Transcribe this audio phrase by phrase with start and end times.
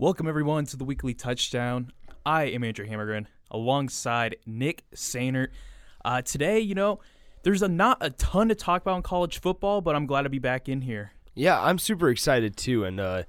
[0.00, 1.90] Welcome everyone to the weekly touchdown.
[2.24, 5.48] I am Andrew Hammergren alongside Nick Sainert.
[6.04, 7.00] Uh, today, you know,
[7.42, 10.28] there's a, not a ton to talk about in college football, but I'm glad to
[10.28, 11.10] be back in here.
[11.34, 13.24] Yeah, I'm super excited too, and uh,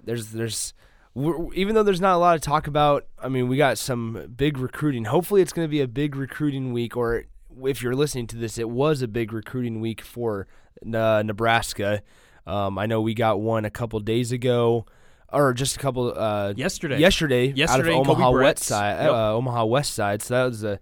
[0.00, 0.72] there's there's
[1.16, 3.08] even though there's not a lot to talk about.
[3.20, 5.06] I mean, we got some big recruiting.
[5.06, 7.24] Hopefully, it's going to be a big recruiting week, or
[7.64, 10.46] if you're listening to this, it was a big recruiting week for
[10.94, 12.02] uh, Nebraska.
[12.46, 14.86] Um, I know we got one a couple days ago,
[15.32, 16.98] or just a couple uh, yesterday.
[16.98, 19.10] Yesterday, yesterday out of Omaha West side, yep.
[19.10, 20.22] uh, Omaha West side.
[20.22, 20.80] So that was a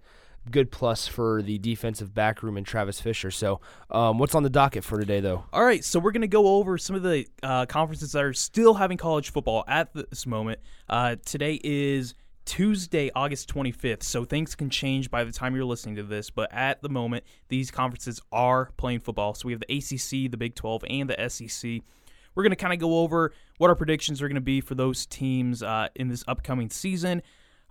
[0.51, 3.31] good plus for the defensive back room and Travis Fisher.
[3.31, 3.59] So,
[3.91, 5.45] um, what's on the docket for today, though?
[5.53, 8.33] All right, so we're going to go over some of the uh, conferences that are
[8.33, 10.59] still having college football at this moment.
[10.89, 12.13] Uh, today is
[12.45, 16.51] Tuesday, August 25th, so things can change by the time you're listening to this, but
[16.53, 19.33] at the moment, these conferences are playing football.
[19.33, 21.81] So we have the ACC, the Big 12, and the SEC.
[22.35, 24.75] We're going to kind of go over what our predictions are going to be for
[24.75, 27.21] those teams uh, in this upcoming season.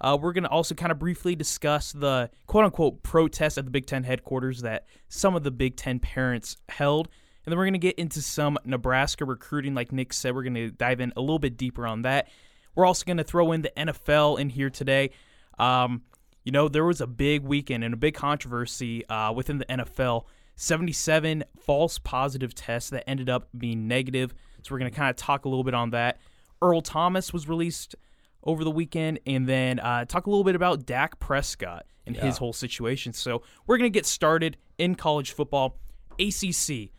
[0.00, 3.70] Uh, we're going to also kind of briefly discuss the quote unquote protest at the
[3.70, 7.08] Big Ten headquarters that some of the Big Ten parents held.
[7.44, 9.74] And then we're going to get into some Nebraska recruiting.
[9.74, 12.28] Like Nick said, we're going to dive in a little bit deeper on that.
[12.74, 15.10] We're also going to throw in the NFL in here today.
[15.58, 16.02] Um,
[16.44, 20.24] you know, there was a big weekend and a big controversy uh, within the NFL.
[20.56, 24.34] 77 false positive tests that ended up being negative.
[24.66, 26.18] So we're going to kind of talk a little bit on that.
[26.60, 27.94] Earl Thomas was released
[28.42, 32.24] over the weekend, and then uh, talk a little bit about Dak Prescott and yeah.
[32.24, 33.12] his whole situation.
[33.12, 35.78] So we're going to get started in college football.
[36.18, 36.90] ACC,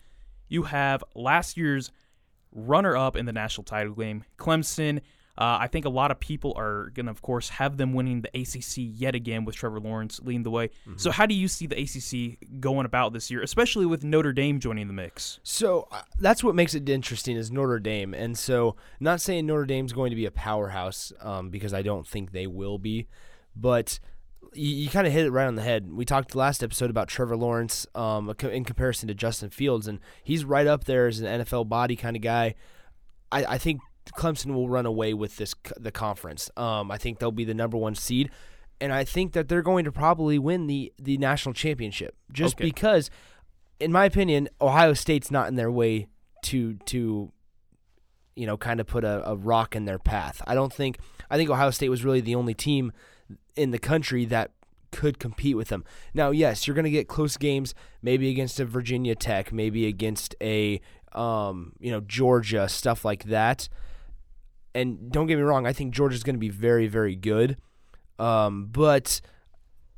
[0.48, 1.92] you have last year's
[2.52, 5.02] runner up in the national title game, Clemson.
[5.38, 8.22] Uh, I think a lot of people are going to, of course, have them winning
[8.22, 10.70] the ACC yet again with Trevor Lawrence leading the way.
[10.70, 10.98] Mm-hmm.
[10.98, 14.60] So, how do you see the ACC going about this year, especially with Notre Dame
[14.60, 15.40] joining the mix?
[15.44, 18.14] So, uh, that's what makes it interesting is Notre Dame.
[18.14, 22.08] And so, not saying Notre Dame's going to be a powerhouse um, because I don't
[22.08, 23.08] think they will be,
[23.56, 24.00] but
[24.54, 25.92] you, you kind of hit it right on the head.
[25.92, 30.44] We talked last episode about Trevor Lawrence um, in comparison to Justin Fields, and he's
[30.44, 32.56] right up there as an NFL body kind of guy.
[33.32, 33.82] I, I think
[34.16, 36.50] Clemson will run away with this the conference.
[36.58, 38.30] Um, I think they'll be the number one seed,
[38.80, 42.66] and I think that they're going to probably win the the national championship just okay.
[42.66, 43.10] because,
[43.80, 46.08] in my opinion, Ohio State's not in their way
[46.44, 47.32] to to,
[48.36, 50.42] you know, kind of put a, a rock in their path.
[50.48, 52.92] I don't think I think Ohio State was really the only team
[53.56, 54.52] in the country that
[54.92, 55.84] could compete with them.
[56.14, 60.36] Now, yes, you're going to get close games, maybe against a Virginia Tech, maybe against
[60.42, 60.80] a
[61.14, 63.70] um, you know Georgia, stuff like that
[64.78, 67.58] and don't get me wrong, I think Georgia's going to be very, very good.
[68.20, 69.22] Um, but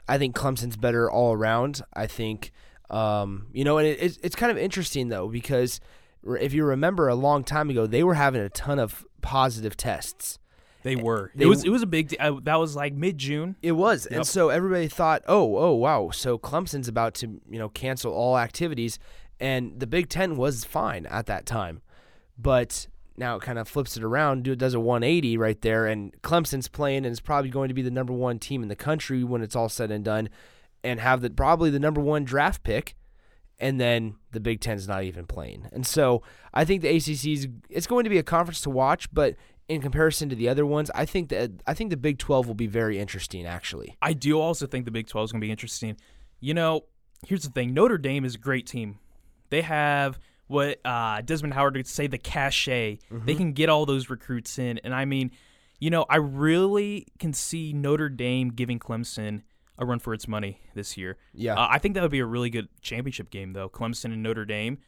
[0.08, 1.82] I think Clemson's better all around.
[1.94, 2.52] I think,
[2.90, 5.80] um, you know, and it, it's, it's kind of interesting, though, because
[6.24, 10.40] if you remember a long time ago, they were having a ton of positive tests.
[10.82, 11.32] They were.
[11.36, 11.66] They, it was.
[11.66, 12.16] It was a big.
[12.18, 13.58] Uh, that was like mid June.
[13.62, 14.20] It was, yep.
[14.20, 18.38] and so everybody thought, "Oh, oh, wow!" So Clemson's about to, you know, cancel all
[18.38, 18.98] activities,
[19.42, 21.82] and the Big Ten was fine at that time,
[22.38, 22.88] but
[23.20, 26.68] now it kind of flips it around, do does a 180 right there, and Clemson's
[26.68, 29.42] playing and is probably going to be the number one team in the country when
[29.42, 30.30] it's all said and done,
[30.84, 32.96] and have the probably the number one draft pick,
[33.60, 37.88] and then the Big Ten's not even playing, and so I think the ACC's it's
[37.88, 39.36] going to be a conference to watch, but
[39.68, 42.56] in comparison to the other ones, I think that I think the Big 12 will
[42.56, 43.46] be very interesting.
[43.46, 45.98] Actually, I do also think the Big 12 is going to be interesting.
[46.40, 46.86] You know,
[47.28, 48.98] here's the thing: Notre Dame is a great team.
[49.50, 50.20] They have
[50.50, 52.98] what uh, Desmond Howard would say the cachet.
[53.12, 53.26] Mm-hmm.
[53.26, 55.30] They can get all those recruits in, and I mean,
[55.80, 59.44] you know, I really can see Notre Dame giving Clemson
[59.78, 61.18] a run for its money this year.
[61.34, 63.70] Yeah, uh, I think that would be a really good championship game, though.
[63.70, 64.80] Clemson and Notre Dame,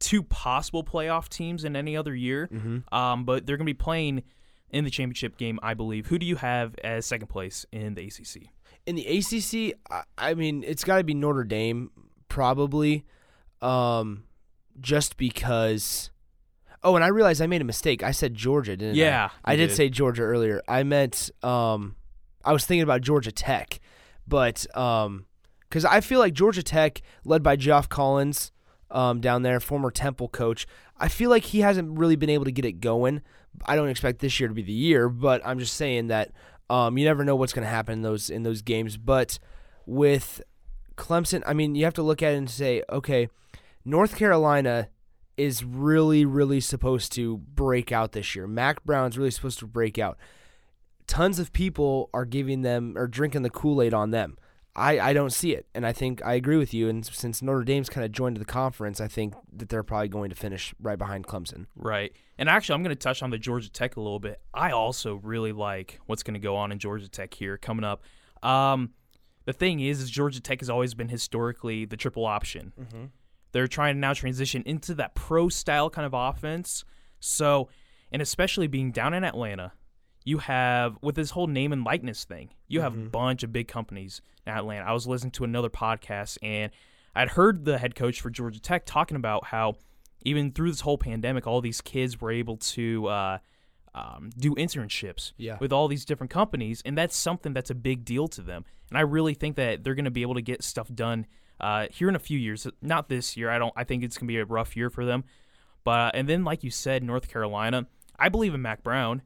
[0.00, 2.94] two possible playoff teams in any other year, mm-hmm.
[2.94, 4.22] um, but they're going to be playing
[4.68, 6.08] in the championship game, I believe.
[6.08, 8.50] Who do you have as second place in the ACC?
[8.84, 11.90] In the ACC, I, I mean, it's got to be Notre Dame,
[12.28, 13.06] probably.
[13.62, 14.24] Um,
[14.80, 16.10] just because.
[16.82, 18.02] Oh, and I realized I made a mistake.
[18.02, 19.52] I said Georgia, didn't yeah, I?
[19.52, 20.62] I did, did say Georgia earlier.
[20.68, 21.96] I meant um,
[22.44, 23.80] I was thinking about Georgia Tech,
[24.26, 25.26] but um,
[25.68, 28.52] because I feel like Georgia Tech, led by Geoff Collins,
[28.90, 32.52] um, down there, former Temple coach, I feel like he hasn't really been able to
[32.52, 33.22] get it going.
[33.64, 36.30] I don't expect this year to be the year, but I'm just saying that
[36.70, 38.96] um, you never know what's going to happen in those in those games.
[38.96, 39.38] But
[39.86, 40.40] with
[40.96, 43.28] Clemson, I mean, you have to look at it and say, okay
[43.86, 44.88] North Carolina
[45.36, 48.48] is really, really supposed to break out this year.
[48.48, 50.18] Mack Brown's really supposed to break out.
[51.06, 54.38] Tons of people are giving them or drinking the Kool Aid on them.
[54.74, 56.88] I, I don't see it, and I think I agree with you.
[56.88, 60.30] And since Notre Dame's kind of joined the conference, I think that they're probably going
[60.30, 61.66] to finish right behind Clemson.
[61.76, 62.12] Right.
[62.36, 64.40] And actually, I'm going to touch on the Georgia Tech a little bit.
[64.52, 68.02] I also really like what's going to go on in Georgia Tech here coming up.
[68.42, 68.90] Um,
[69.46, 72.72] the thing is, is Georgia Tech has always been historically the triple option.
[72.78, 73.04] Mm-hmm.
[73.56, 76.84] They're trying to now transition into that pro style kind of offense.
[77.20, 77.70] So,
[78.12, 79.72] and especially being down in Atlanta,
[80.26, 83.66] you have with this whole name and likeness thing, you have a bunch of big
[83.66, 84.84] companies in Atlanta.
[84.84, 86.70] I was listening to another podcast and
[87.14, 89.76] I'd heard the head coach for Georgia Tech talking about how
[90.20, 93.38] even through this whole pandemic, all these kids were able to uh,
[93.94, 95.56] um, do internships Yeah.
[95.60, 98.66] with all these different companies, and that's something that's a big deal to them.
[98.90, 101.26] And I really think that they're going to be able to get stuff done
[101.60, 102.66] uh, here in a few years.
[102.82, 103.50] Not this year.
[103.50, 103.72] I don't.
[103.76, 105.24] I think it's going to be a rough year for them.
[105.84, 107.86] But and then, like you said, North Carolina.
[108.18, 109.22] I believe in Mack Brown.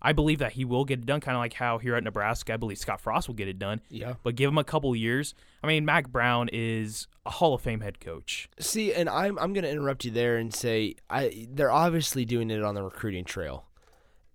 [0.00, 2.54] I believe that he will get it done, kind of like how here at Nebraska,
[2.54, 3.80] I believe Scott Frost will get it done.
[3.90, 4.14] Yeah.
[4.22, 5.34] But give him a couple years.
[5.62, 8.48] I mean, Mack Brown is a Hall of Fame head coach.
[8.60, 12.50] See, and I'm I'm going to interrupt you there and say I they're obviously doing
[12.50, 13.66] it on the recruiting trail,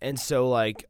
[0.01, 0.89] and so like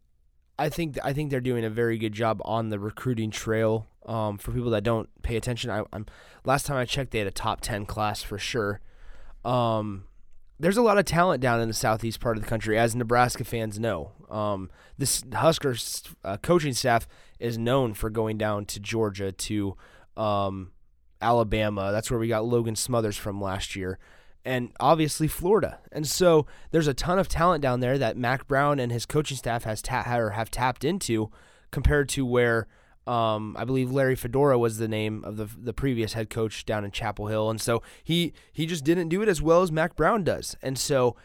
[0.58, 3.88] I think I think they're doing a very good job on the recruiting trail.
[4.06, 6.06] Um, for people that don't pay attention, I, I'm
[6.44, 8.82] last time I checked, they had a top ten class for sure.
[9.46, 10.06] Um,
[10.60, 13.44] there's a lot of talent down in the southeast part of the country, as Nebraska
[13.44, 14.12] fans know.
[14.30, 17.08] Um, this Huskers uh, coaching staff
[17.40, 19.76] is known for going down to Georgia to
[20.16, 20.72] um,
[21.22, 21.92] Alabama.
[21.92, 24.00] That's where we got Logan Smothers from last year.
[24.46, 25.80] And obviously Florida.
[25.92, 29.38] And so there's a ton of talent down there that Mack Brown and his coaching
[29.38, 31.32] staff has ta- have tapped into
[31.72, 32.68] compared to where
[33.06, 36.86] um, I believe Larry Fedora was the name of the the previous head coach down
[36.86, 37.50] in Chapel Hill.
[37.50, 40.56] And so he he just didn't do it as well as Mack Brown does.
[40.62, 41.16] And so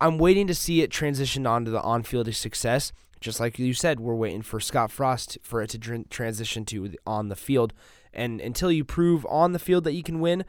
[0.00, 2.92] I'm waiting to see it transition onto the on-field success.
[3.20, 6.92] Just like you said, we're waiting for Scott Frost for it to tran- transition to
[7.06, 7.72] on the field.
[8.12, 10.44] And until you prove on the field that you can win,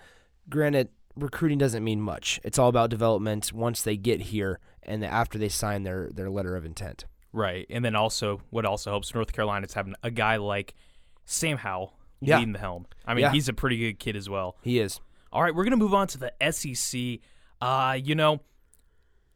[0.49, 2.39] granted, recruiting doesn't mean much.
[2.43, 6.55] It's all about development once they get here and after they sign their, their letter
[6.55, 7.05] of intent.
[7.37, 7.67] Right.
[7.69, 10.73] And then also, what also helps North Carolina is having a guy like
[11.25, 12.39] Sam Howell Yeah.
[12.39, 12.87] leading the helm.
[13.05, 13.31] I mean, Yeah.
[13.31, 14.57] he's a pretty good kid as well.
[14.63, 14.99] He is.
[15.31, 17.19] All right, we're going to move on to the SEC.
[17.61, 18.39] Uh, you know,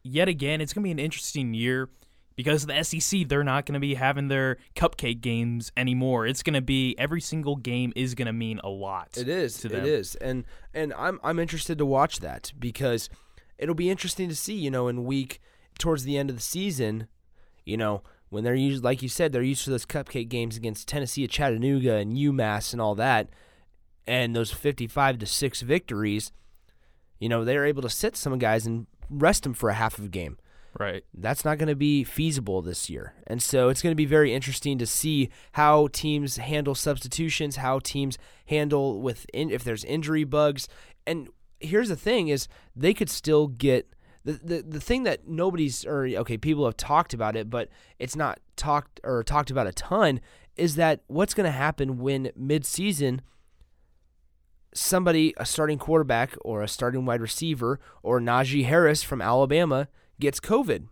[0.03, 1.89] yet again, it's going to be an interesting year
[2.35, 6.25] because the SEC, they're not going to be having their cupcake games anymore.
[6.25, 9.17] It's going to be every single game is going to mean a lot.
[9.17, 9.57] It is.
[9.59, 10.15] to It is.
[10.15, 13.09] And and I'm I'm interested to watch that because
[13.59, 15.39] it'll be interesting to see, you know, in week
[15.77, 17.07] towards the end of the season,
[17.65, 20.87] you know, when they're used like you said, they're used to those cupcake games against
[20.87, 23.29] Tennessee, Chattanooga, and UMass and all that,
[24.07, 26.31] and those 55 to six victories.
[27.19, 30.05] You know, they're able to sit some guys and rest them for a half of
[30.05, 30.37] a game
[30.79, 31.03] Right.
[31.13, 33.13] that's not going to be feasible this year.
[33.27, 37.79] And so it's going to be very interesting to see how teams handle substitutions, how
[37.79, 40.67] teams handle with in, if there's injury bugs.
[41.05, 41.27] And
[41.59, 46.05] here's the thing is they could still get the, the the thing that nobody's or
[46.05, 47.69] okay, people have talked about it, but
[47.99, 50.19] it's not talked or talked about a ton
[50.55, 53.21] is that what's going to happen when midseason
[54.73, 59.87] somebody, a starting quarterback or a starting wide receiver or Najee Harris from Alabama
[60.19, 60.87] gets COVID.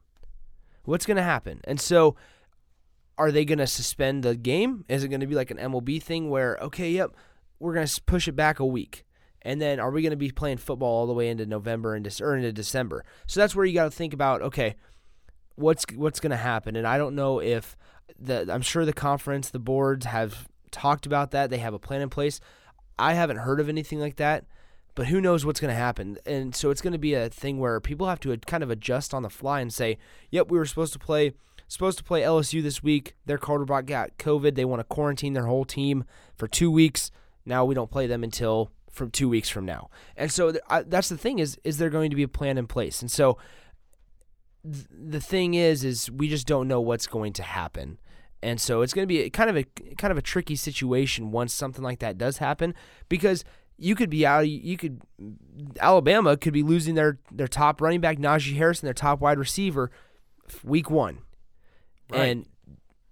[0.84, 1.62] What's going to happen?
[1.66, 2.16] And so,
[3.18, 4.86] are they going to suspend the game?
[4.88, 7.12] Is it going to be like an MLB thing where, okay, yep,
[7.60, 9.06] we're going to push it back a week?
[9.42, 12.08] And then are we going to be playing football all the way into November and
[12.22, 13.06] or into December?
[13.26, 14.76] So that's where you got to think about, okay,
[15.56, 16.76] what's what's going to happen?
[16.76, 17.78] And I don't know if
[18.18, 21.50] the I'm sure the conference, the boards have talked about that.
[21.50, 22.40] They have a plan in place.
[22.98, 24.46] I haven't heard of anything like that,
[24.96, 26.18] but who knows what's going to happen?
[26.26, 29.14] And so it's going to be a thing where people have to kind of adjust
[29.14, 29.98] on the fly and say,
[30.32, 31.34] "Yep, we were supposed to play
[31.68, 33.16] supposed to play LSU this week.
[33.28, 34.56] Their quarterback got COVID.
[34.56, 36.04] They want to quarantine their whole team
[36.36, 37.12] for 2 weeks.
[37.46, 40.84] Now we don't play them until from 2 weeks from now." And so th- I,
[40.84, 43.02] that's the thing is is there going to be a plan in place?
[43.02, 43.38] And so
[44.64, 48.00] th- the thing is is we just don't know what's going to happen.
[48.42, 49.64] And so it's going to be a- kind of a
[49.96, 52.74] kind of a tricky situation once something like that does happen
[53.10, 53.44] because
[53.78, 55.02] you could be out you could
[55.80, 59.38] Alabama could be losing their their top running back Najee Harris and their top wide
[59.40, 59.92] receiver
[60.64, 61.20] week 1.
[62.12, 62.20] Right.
[62.20, 62.46] And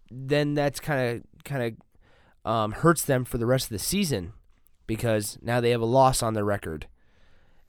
[0.10, 1.63] then that's kind of kind
[2.43, 4.34] of um, hurts them for the rest of the season
[4.88, 6.88] because now they have a loss on their record.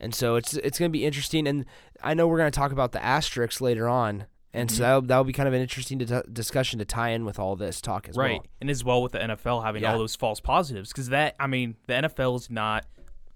[0.00, 1.64] And so it's it's going to be interesting and
[2.02, 4.26] I know we're going to talk about the asterisks later on.
[4.54, 7.38] And so that'll, that'll be kind of an interesting di- discussion to tie in with
[7.38, 8.30] all this talk as right.
[8.30, 8.38] well.
[8.38, 8.48] Right.
[8.60, 9.92] And as well with the NFL having Yeah.
[9.92, 12.86] all those false positives because that I mean the NFL is not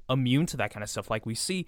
[0.09, 1.67] immune to that kind of stuff like we see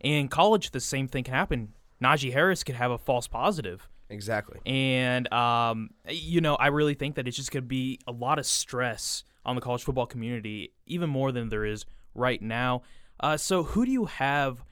[0.00, 0.70] in college.
[0.70, 1.72] The same thing can happen.
[2.02, 4.60] Najee Harris could have a false positive Exactly.
[4.64, 8.38] And um, you know, I really think that it's just going to be a lot
[8.38, 12.82] of stress on the college football community, even more than there is right now.
[13.18, 14.62] Uh, so, who do you have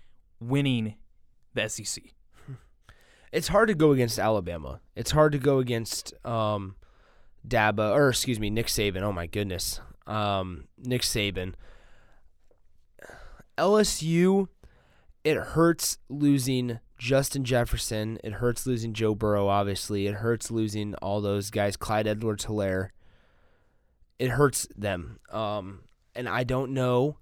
[0.41, 0.97] winning
[1.55, 2.03] the SEC?
[3.33, 4.81] It's hard to go against Alabama.
[4.95, 6.77] It's hard to go against um,
[7.53, 9.03] or excuse me, Nick Saban.
[9.03, 11.55] Oh my goodness, um, Nick Saban.
[13.59, 14.47] LSU,
[15.25, 18.19] it hurts losing Justin Jefferson.
[18.23, 20.07] It hurts losing Joe Burrow, obviously.
[20.07, 22.93] It hurts losing all those guys, Clyde Edwards Hilaire.
[24.19, 25.19] It hurts them.
[25.31, 25.81] Um,
[26.15, 27.19] and I don't know.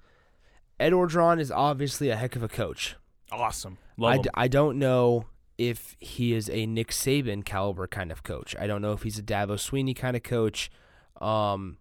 [0.78, 2.96] Ed Orgeron is obviously a heck of a coach.
[3.30, 3.78] Awesome.
[3.98, 4.32] I, Love d- him.
[4.34, 5.26] I don't know
[5.58, 8.56] if he is a Nick Saban caliber kind of coach.
[8.58, 10.70] I don't know if he's a Dabo Swinney kind of coach.
[11.20, 11.78] Um,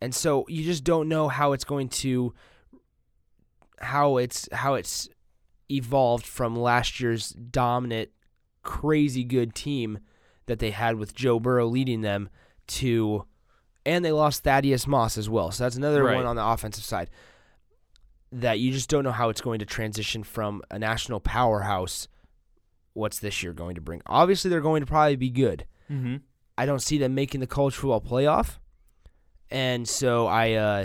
[0.00, 2.34] and so you just don't know how it's going to
[3.80, 5.08] how it's how it's
[5.70, 8.10] evolved from last year's dominant
[8.62, 9.98] crazy good team
[10.46, 12.28] that they had with Joe Burrow leading them
[12.68, 13.26] to
[13.86, 15.50] and they lost Thaddeus Moss as well.
[15.50, 16.16] So that's another Right.
[16.16, 17.10] one on the offensive side
[18.32, 22.06] that you just don't know how it's going to transition from a national powerhouse.
[22.92, 24.02] What's this year going to bring?
[24.06, 25.64] Obviously, they're going to probably be good.
[25.90, 26.16] mm-hmm.
[26.58, 28.58] I don't see them making the college football playoff,
[29.50, 30.84] and so I, uh,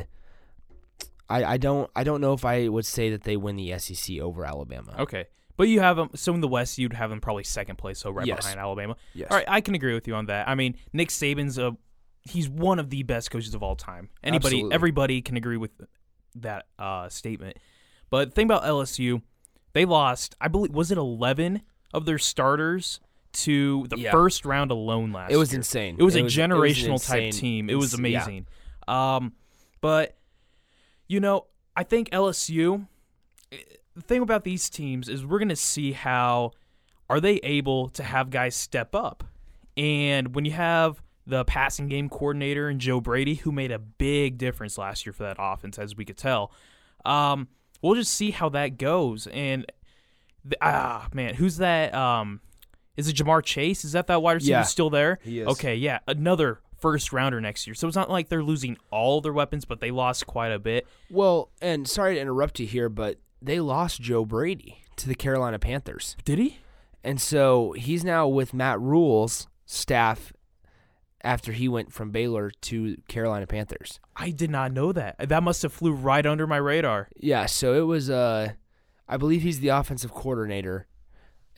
[1.29, 4.19] I, I don't, I don't know if I would say that they win the SEC
[4.19, 4.95] over Alabama.
[4.99, 5.25] Okay.
[5.57, 6.09] But you have them.
[6.15, 8.41] So in the West, you'd have them probably second place, so right Yes.
[8.43, 8.95] behind Alabama.
[9.13, 9.27] Yes.
[9.31, 10.47] All right, I can agree with you on that.
[10.47, 11.75] I mean, Nick Saban's a
[12.25, 14.09] he's one of the best coaches of all time.
[14.23, 14.75] Anybody, Absolutely.
[14.75, 15.71] everybody can agree with
[16.35, 17.57] that uh, statement.
[18.09, 19.21] But the thing about LSU,
[19.73, 20.35] they lost.
[20.41, 21.61] I believe was it eleven
[21.93, 22.99] of their starters
[23.33, 24.11] to the Yeah.
[24.11, 25.29] first round alone last.
[25.29, 25.35] Year.
[25.35, 25.59] It was year.
[25.59, 25.95] insane.
[25.99, 27.69] It was It a was- it was generational type team.
[27.69, 28.19] It was ins- yeah.
[28.23, 28.47] amazing.
[28.87, 29.33] Um,
[29.81, 30.17] but
[31.07, 32.87] you know, I think LSU.
[33.51, 36.51] The thing about these teams is we're going to see how
[37.09, 39.23] are they able to have guys step up,
[39.77, 44.37] and when you have the passing game coordinator and Joe Brady, who made a big
[44.37, 46.51] difference last year for that offense, as we could tell.
[47.03, 47.47] Um,
[47.81, 49.27] we'll just see how that goes.
[49.27, 49.65] And
[50.43, 51.93] the, ah, man, who's that?
[51.95, 52.41] Um,
[52.97, 53.83] is it Ja'Marr Chase?
[53.83, 54.63] Is that that wide receiver Yeah.
[54.63, 55.19] still there?
[55.23, 55.47] He is.
[55.47, 57.73] Okay, yeah, another first rounder next year.
[57.73, 60.85] So it's not like they're losing all their weapons, but they lost quite a bit.
[61.09, 65.57] Well, and sorry to interrupt you here, but they lost Joe Brady to the Carolina
[65.59, 66.15] Panthers.
[66.23, 66.59] Did he?
[67.03, 70.31] And so he's now with Matt Rhule's staff
[71.25, 73.99] after he went from Baylor to Carolina Panthers.
[74.15, 75.15] I did not know that.
[75.27, 77.09] That must have flew right under my radar.
[77.17, 78.53] Yeah, so it was uh
[79.07, 80.87] I believe he's the offensive coordinator.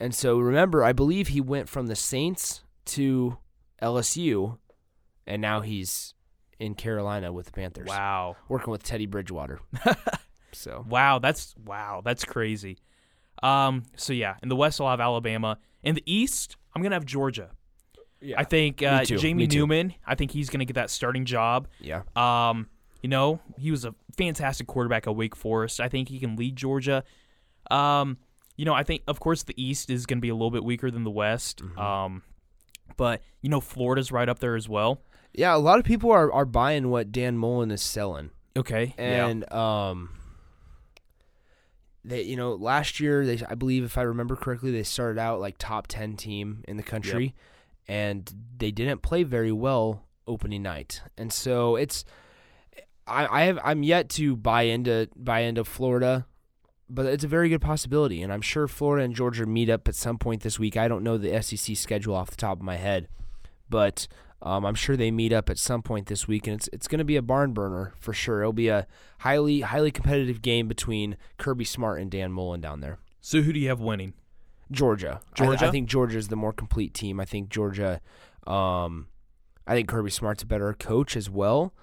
[0.00, 3.36] And so remember, I believe he went from the Saints to
[3.82, 4.58] LSU
[5.26, 6.14] and now he's
[6.58, 7.88] in Carolina with the Panthers.
[7.88, 8.36] Wow.
[8.48, 9.60] Working with Teddy Bridgewater.
[10.52, 12.78] so Wow, that's wow, that's crazy.
[13.42, 15.58] Um, so yeah, in the West I'll have Alabama.
[15.82, 17.50] In the East, I'm gonna have Georgia.
[18.20, 18.38] Yeah.
[18.38, 19.46] I think uh, Jamie.
[19.46, 19.94] Newman.
[20.06, 21.68] I think he's gonna get that starting job.
[21.80, 22.02] yeah.
[22.16, 22.68] Um,
[23.02, 25.80] you know, he was a fantastic quarterback at Wake Forest.
[25.80, 27.04] I think he can lead Georgia.
[27.70, 28.18] Um,
[28.56, 30.64] you know, I think of course the East is going to be a little bit
[30.64, 31.62] weaker than the West.
[31.62, 31.78] Mm-hmm.
[31.78, 32.22] Um,
[32.96, 35.00] but you know, Florida's right up there as well.
[35.32, 38.30] Yeah, a lot of people are, are buying what Dan Mullen is selling.
[38.56, 40.10] Okay, And um
[42.04, 45.40] they you know, last year they I believe if I remember correctly, they started out
[45.40, 47.36] like top 10 team in the country
[47.88, 51.02] and they didn't play very well opening night.
[51.16, 52.04] And so it's
[53.06, 56.26] I I have I'm yet to buy into buy into Florida,
[56.88, 59.94] but it's a very good possibility and I'm sure Florida and Georgia meet up at
[59.94, 60.76] some point this week.
[60.76, 63.08] I don't know the SEC schedule off the top of my head,
[63.68, 64.06] but
[64.40, 67.00] um, I'm sure they meet up at some point this week, and it's it's going
[67.00, 68.40] to be a barn burner for sure.
[68.40, 68.86] It'll be a
[69.20, 72.98] highly highly competitive game between Kirby Smart and Dan Mullen down there.
[73.20, 74.14] So who do you have winning?
[74.70, 75.66] Georgia, I- Georgia?
[75.66, 77.20] I, think Georgia is the more complete team.
[77.20, 78.00] I think Georgia,
[78.46, 79.08] um,
[79.66, 81.74] I think Kirby Smart's a better coach as well.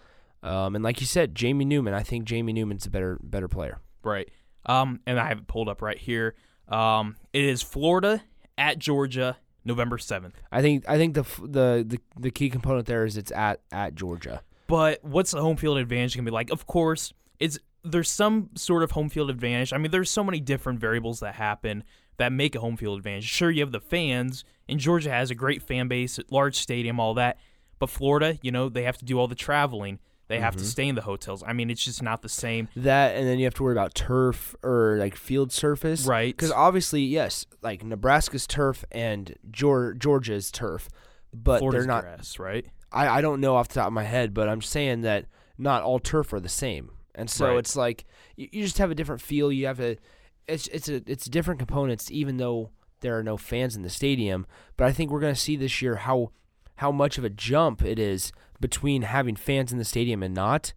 [0.43, 3.79] Um, and like you said, Jamie Newman, I think Jamie Newman's a better better player.
[4.03, 4.29] Right.
[4.67, 6.35] Um, and I have it pulled up right here.
[6.67, 8.23] Um, it is Florida
[8.57, 10.39] at Georgia, November seventh.
[10.51, 13.95] I think I think the the the, the key component there is it's at at
[13.95, 14.41] Georgia.
[14.67, 16.51] But what's the home field advantage gonna be like?
[16.51, 19.73] Of course, it's there's some sort of home field advantage.
[19.73, 21.83] I mean, there's so many different variables that happen
[22.17, 23.25] that make a home field advantage.
[23.25, 27.13] Sure, you have the fans, and Georgia has a great fan base, large stadium, all
[27.15, 27.37] that.
[27.79, 29.99] But Florida, you know, they have to do all the traveling.
[30.27, 30.67] They have to mm-hmm.
[30.67, 31.43] stay in the hotels.
[31.45, 32.67] I mean, it's just not the same.
[32.75, 36.35] That and then you have to worry about turf or like field surface, Right.
[36.35, 40.89] Because obviously, yes, like Nebraska's turf and Georgia's turf,
[41.31, 42.03] but Florida's they're not.
[42.03, 42.65] grass, right?
[42.91, 45.25] I, I don't know off the top of my head, but I'm saying that
[45.59, 47.57] not all turf are the same, and so Right.
[47.59, 48.05] it's like
[48.35, 49.51] you, you just have a different feel.
[49.51, 49.97] You have a,
[50.47, 52.69] it's it's a it's different components, even though
[53.01, 54.45] there are no fans in the stadium.
[54.77, 56.31] But I think we're going to see this year how
[56.77, 60.73] how much of a jump it is between having fans in the stadium and not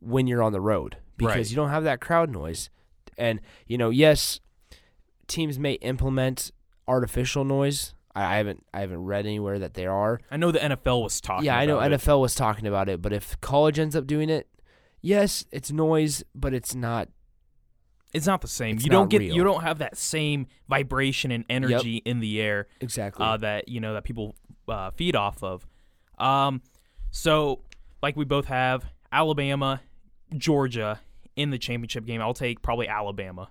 [0.00, 1.50] when you're on the road because Right.
[1.50, 2.70] you don't have that crowd noise.
[3.16, 4.40] And you know, yes,
[5.26, 6.50] teams may implement
[6.86, 7.94] artificial noise.
[8.14, 10.20] I, I haven't I haven't read anywhere that they are.
[10.30, 11.46] I know the NFL was talking.
[11.46, 11.90] yeah, I know it.
[11.92, 14.48] NFL was talking about it, but if college ends up doing it,
[15.00, 17.08] yes, it's noise, but it's not.
[18.14, 18.76] It's not the same.
[18.76, 19.18] It's you don't get.
[19.18, 19.34] real.
[19.34, 23.26] You don't have that same vibration and energy in the air Exactly.
[23.26, 24.34] uh, that you know that people
[24.68, 25.66] uh, feed off of.
[26.18, 26.62] Um,
[27.10, 27.60] so
[28.02, 29.80] like we both have Alabama,
[30.36, 31.00] Georgia
[31.36, 32.20] in the championship game.
[32.20, 33.50] I'll take probably Alabama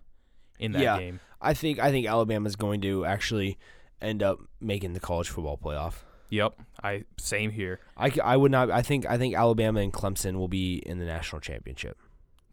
[0.60, 0.98] in that Yeah.
[0.98, 1.20] game.
[1.42, 3.58] I think I think Alabama's going to actually
[4.02, 5.96] end up making the college football playoff.
[6.30, 7.80] Yep, I same here.
[7.98, 8.72] I, I would not.
[8.72, 11.98] I think I think Alabama and Clemson will be in the national championship.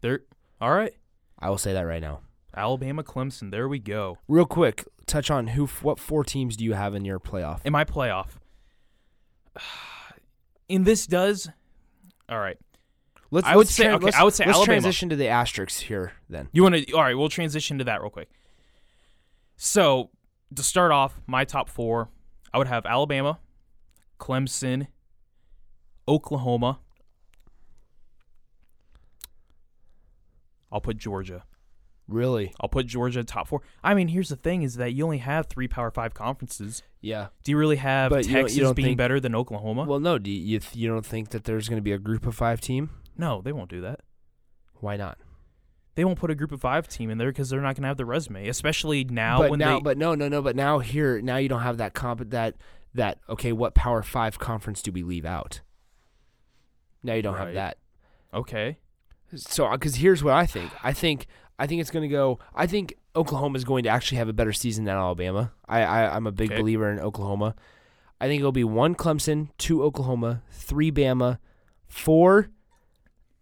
[0.01, 0.19] They're
[0.59, 0.93] all right.
[1.41, 2.19] I will say that right now.
[2.55, 3.49] Alabama, Clemson.
[3.51, 4.17] There we go.
[4.27, 5.65] Real quick, touch on who.
[5.67, 7.61] What four teams do you have in your playoff?
[7.65, 8.27] In my playoff.
[10.69, 11.49] In this does.
[12.29, 12.57] All right.
[13.29, 13.47] Let's.
[13.47, 14.73] I would let's say- tran- okay, let's- I would say let's Alabama.
[14.81, 16.47] transition to the asterisks here then.
[16.53, 16.91] You want to?
[16.93, 18.29] All right, we'll transition to that real quick.
[19.57, 20.09] So
[20.55, 22.09] to start off, my top four,
[22.53, 23.39] I would have Alabama,
[24.19, 24.87] Clemson,
[26.07, 26.79] Oklahoma.
[30.71, 31.43] I'll put Georgia.
[32.07, 32.53] Really?
[32.59, 33.61] I'll put Georgia top four.
[33.83, 36.83] I mean, here's the thing: is that you only have three Power Five conferences.
[36.99, 37.27] Yeah.
[37.43, 39.85] Do you really have But you don't- you Texas don't being think- better than Oklahoma?
[39.85, 40.17] Well, no.
[40.17, 42.59] Do you you, you don't think that there's going to be a group of five
[42.61, 42.89] team?
[43.17, 44.01] no, they won't do that.
[44.79, 45.17] Why not?
[45.95, 47.87] They won't put a group of five team in there because they're not going to
[47.89, 49.83] have the resume, especially now but when now, they.
[49.83, 50.41] but no, no, no.
[50.41, 52.29] But now here, now you don't have that comp.
[52.31, 52.55] That
[52.95, 53.51] that okay.
[53.51, 55.61] What Power Five conference do we leave out?
[57.03, 57.45] Now you don't Right.
[57.47, 57.77] have that.
[58.33, 58.77] okay.
[59.35, 60.71] So, because here's what I think.
[60.83, 61.27] I think
[61.59, 62.39] I think it's going to go.
[62.55, 65.51] I think Oklahoma is going to actually have a better season than Alabama.
[65.67, 66.61] I, I I'm a big Okay.
[66.61, 67.55] believer in Oklahoma.
[68.19, 71.39] I think it'll be one Clemson, two Oklahoma, three Bama,
[71.87, 72.49] four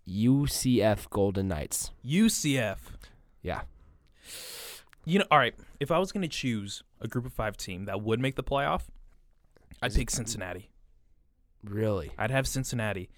[0.08, 1.92] UCF Golden Knights.
[2.06, 2.78] UCF.
[3.42, 3.62] Yeah.
[5.06, 5.56] You know, all right.
[5.80, 8.44] If I was going to choose a group of five team that would make the
[8.44, 8.84] playoff,
[9.82, 10.70] I'd pick Cincinnati.
[11.64, 12.12] Really.
[12.18, 13.10] I'd have Cincinnati.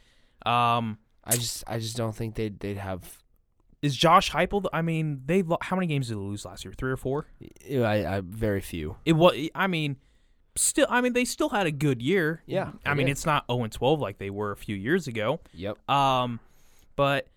[0.46, 3.18] Um, I just I just don't think they'd they'd have.
[3.82, 4.66] is Josh Heupel?
[4.74, 6.74] I mean, they how many games did they lose last year?
[6.78, 7.28] Three or four?
[7.70, 8.98] I, I very few.
[9.06, 9.50] It was.
[9.54, 9.98] I mean,
[10.56, 10.88] still.
[10.90, 12.42] I mean, they still had a good year.
[12.46, 13.14] Yeah, I mean, did.
[13.14, 15.40] it's not zero and twelve like they were a few years ago.
[15.54, 15.90] Yep.
[15.90, 16.40] Um,
[16.96, 17.28] but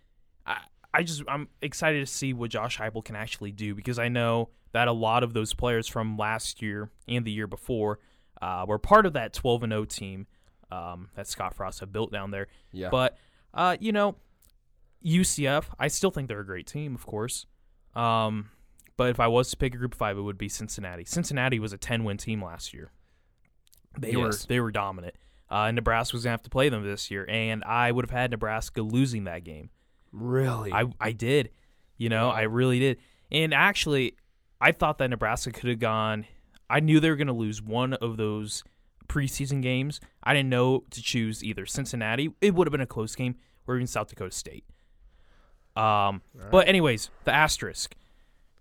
[0.46, 0.58] I,
[0.92, 4.48] I just I'm excited to see what Josh Heupel can actually do because I know
[4.72, 8.00] that a lot of those players from last year and the year before
[8.42, 10.26] uh, were part of that 12 and 0 team
[10.70, 12.48] um, that Scott Frost had built down there.
[12.72, 12.88] Yeah.
[12.90, 13.16] But
[13.54, 14.16] uh, you know,
[15.04, 17.46] UCF, I still think they're a great team, of course.
[17.94, 18.50] Um,
[18.96, 21.04] but if I was to pick a group of five, it would be Cincinnati.
[21.04, 22.90] Cincinnati was a 10 win team last year.
[23.98, 25.14] They were they were dominant.
[25.50, 28.10] Uh, and Nebraska was gonna have to play them this year, and I would have
[28.10, 29.70] had Nebraska losing that game.
[30.10, 30.72] really.
[30.72, 31.50] I I did,
[31.96, 32.98] you know, I really did.
[33.30, 34.16] And actually,
[34.60, 36.26] I thought that Nebraska could have gone.
[36.68, 38.64] I knew they were going to lose one of those
[39.08, 40.00] preseason games.
[40.22, 42.30] I didn't know to choose either Cincinnati.
[42.40, 43.36] It would have been a close game,
[43.66, 44.64] or even South Dakota State.
[45.76, 47.94] Um, but anyways, the asterisk.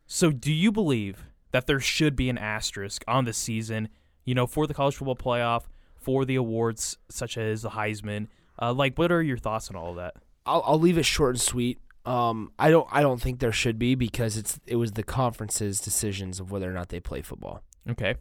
[0.08, 3.90] So, do you believe that there should be an asterisk on the season?
[4.26, 5.64] You know, for the college football playoff,
[5.96, 8.28] for the awards such as the Heisman.
[8.62, 10.16] Uh, like, what are your thoughts on all of that?
[10.46, 11.80] I'll I'll leave it short and sweet.
[12.06, 15.80] Um, I don't I don't think there should be because it's it was the conference's
[15.80, 18.16] decisions of whether or not they play football, Okay.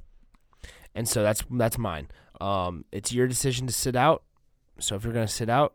[0.95, 2.09] And so that's that's mine.
[2.41, 4.23] Um, it's your decision to sit out.
[4.79, 5.75] So if you're gonna sit out,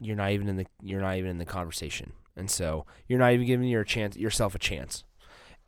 [0.00, 3.32] you're not even in the you're not even in the conversation, and so you're not
[3.32, 5.04] even giving your chance yourself a chance.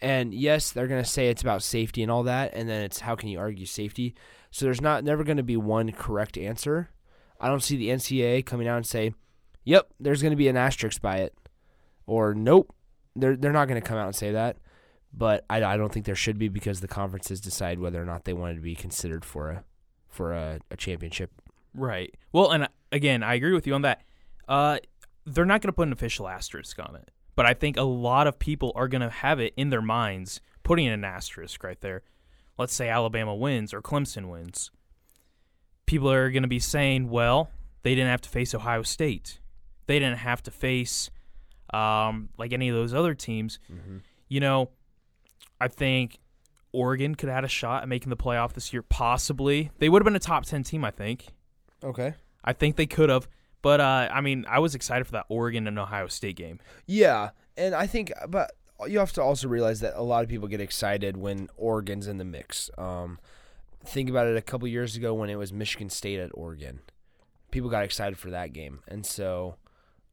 [0.01, 3.17] And yes, they're gonna say it's about safety and all that, and then it's how
[3.17, 4.15] can you argue safety?
[4.51, 6.91] So there's not never gonna be one correct answer.
[7.41, 9.15] I don't see the NCAA coming out and say,
[9.65, 11.35] "Yep, there's going to be an asterisk by it,"
[12.07, 12.75] or "Nope,
[13.15, 14.57] they're they're not going to come out and say that."
[15.13, 18.25] But I, I don't think there should be because the conferences decide whether or not
[18.25, 19.65] they want to be considered for a
[20.09, 21.31] for a, a championship.
[21.75, 22.15] Right.
[22.33, 24.03] Well, and uh, again, I agree with you on that.
[24.49, 24.79] Uh,
[25.25, 28.27] they're not going to put an official asterisk on it, but I think a lot
[28.27, 32.03] of people are going to have it in their minds, putting an asterisk right there.
[32.59, 34.71] Let's say Alabama wins or Clemson wins.
[35.85, 37.51] People are going to be saying, well,
[37.83, 39.41] they didn't have to face Ohio State.
[39.87, 41.11] They didn't have to face
[41.73, 43.59] um, like any of those other teams.
[44.29, 44.71] You know,
[45.61, 46.19] I think
[46.73, 49.71] Oregon could have had a shot at making the playoff this year, possibly.
[49.79, 51.27] They would have been a top 10 team, I think.
[51.83, 52.15] Okay.
[52.45, 53.29] I think they could have.
[53.63, 56.61] But uh, I mean, I was excited for that Oregon and Ohio State game.
[56.87, 58.53] Yeah, and I think, but
[58.87, 62.19] you have to also realize that a lot of people get excited when Oregon's in
[62.19, 62.71] the mix.
[62.77, 63.19] Um,
[63.85, 66.81] think about it a couple years ago when it was Michigan State at Oregon.
[67.51, 68.81] People got excited for that game.
[68.87, 69.57] And so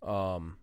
[0.02, 0.58] um,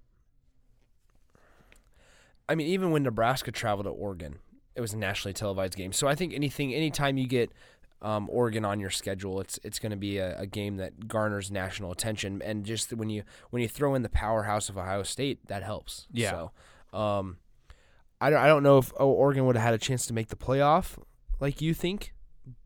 [2.49, 4.39] I mean even when Nebraska traveled to Oregon,
[4.75, 5.93] it was a nationally televised game.
[5.93, 7.51] So I think anything anytime you get
[8.03, 11.51] um, Oregon on your schedule, it's it's going to be a, a, game that garners
[11.51, 12.41] national attention.
[12.43, 16.07] And just when you when you throw in the powerhouse of Ohio State, that helps.
[16.11, 16.49] Yeah.
[16.93, 17.37] So, um,
[18.21, 20.37] I don't, I don't know if Oregon would have had a chance to make the
[20.37, 20.99] playoff
[21.41, 22.15] like you think,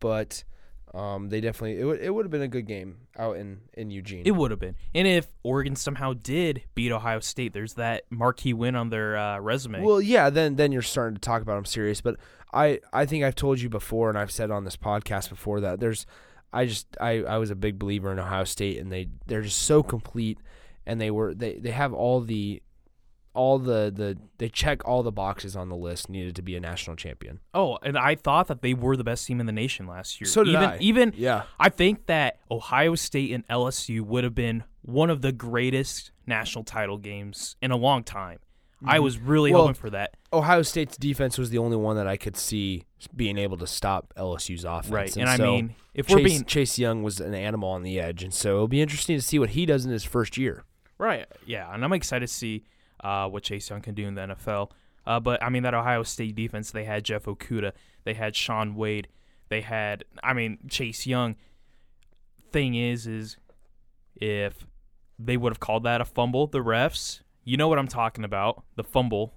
[0.00, 0.44] but
[0.94, 3.90] um, they definitely it would it would have been a good game out in in
[3.90, 4.22] Eugene.
[4.24, 8.52] It would have been, and if Oregon somehow did beat Ohio State, there's that marquee
[8.52, 9.82] win on their uh, resume.
[9.82, 12.00] Well, yeah, then then you're starting to talk about them serious.
[12.00, 12.16] But
[12.52, 15.80] I I think I've told you before, and I've said on this podcast before that
[15.80, 16.06] there's
[16.52, 19.62] I just I I was a big believer in Ohio State, and they they're just
[19.62, 20.38] so complete,
[20.86, 22.62] and they were they they have all the
[23.34, 26.60] all the the they check all the boxes on the list needed to be a
[26.60, 27.40] national champion.
[27.52, 30.28] Oh, and I thought that they were the best team in the nation last year.
[30.28, 30.78] So did even I.
[30.78, 31.42] even Yeah.
[31.58, 36.64] I think that Ohio State and LSU would have been one of the greatest national
[36.64, 38.38] title games in a long time.
[38.86, 39.04] I mm-hmm.
[39.04, 40.16] was really Well, hoping for that.
[40.32, 44.12] Ohio State's defense was the only one that I could see being able to stop
[44.16, 44.90] LSU's offense.
[44.90, 45.16] Right.
[45.16, 47.82] And, And, I so mean, if Chase, we're being Chase Young was an animal on
[47.82, 50.36] the edge, and so it'll be interesting to see what he does in his first
[50.36, 50.64] year.
[50.98, 51.26] Right.
[51.46, 52.64] Yeah, and I'm excited to see
[53.04, 54.70] uh, what Chase Young can do in the NFL.
[55.06, 57.72] Uh, but I mean, that Ohio State defense, they had Jeff Okudah,
[58.04, 59.08] they had Shaun Wade,
[59.50, 61.36] they had, I mean, Chase Young.
[62.50, 63.36] Thing is, is
[64.16, 64.66] if
[65.18, 68.62] they would have called that a fumble, the refs, you know what I'm talking about,
[68.76, 69.34] the fumble.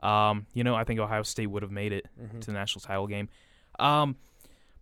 [0.00, 2.06] Um, you know, I think Ohio State would have made it
[2.40, 3.28] to the national title game.
[3.78, 4.16] Um,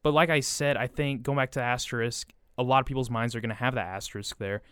[0.03, 3.35] but like I said, I think going back to asterisk, a lot of people's minds
[3.35, 4.63] are going to have that asterisk there,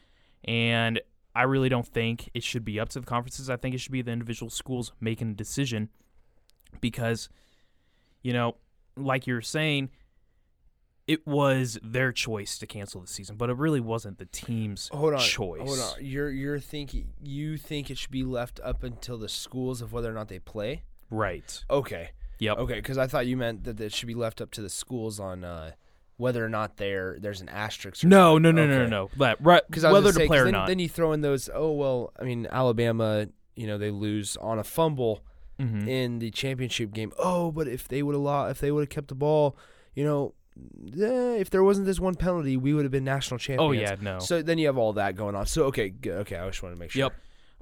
[0.45, 1.01] and
[1.35, 3.51] I really don't think it should be up to the conferences.
[3.51, 5.89] I think it should be the individual schools making a decision
[6.81, 7.29] because,
[8.23, 8.57] you know,
[8.97, 9.91] like you're saying,
[11.07, 15.15] it was their choice to cancel the season, but it really wasn't the team's Hold
[15.15, 15.61] on, choice.
[15.61, 19.83] Hold on, you're you're thinking you think it should be left up until the schools
[19.83, 20.83] of whether or not they play.
[21.11, 21.63] Right.
[21.69, 22.59] Okay, Yep.
[22.59, 25.21] okay, because I thought you meant that it should be left up to the schools
[25.21, 25.73] on uh,
[26.17, 28.05] whether or not there there's an asterisk.
[28.05, 28.83] Or No, no, no, no, Okay.
[28.91, 29.11] no, no.
[29.17, 30.69] But right, Because whether to say, play or then, not.
[30.69, 31.49] then you throw in those.
[31.53, 35.25] Oh well, I mean Alabama, you know they lose on a fumble
[35.61, 35.87] Mhm.
[35.89, 37.13] in the championship game.
[37.19, 39.57] Oh, but if they would have if they would have kept the ball,
[39.95, 40.35] you know,
[41.01, 43.69] eh, if there wasn't this one penalty, we would have been national champions.
[43.69, 44.19] oh yeah, no.
[44.19, 45.47] So then you have all that going on.
[45.47, 47.11] So okay, okay, I just want to make sure.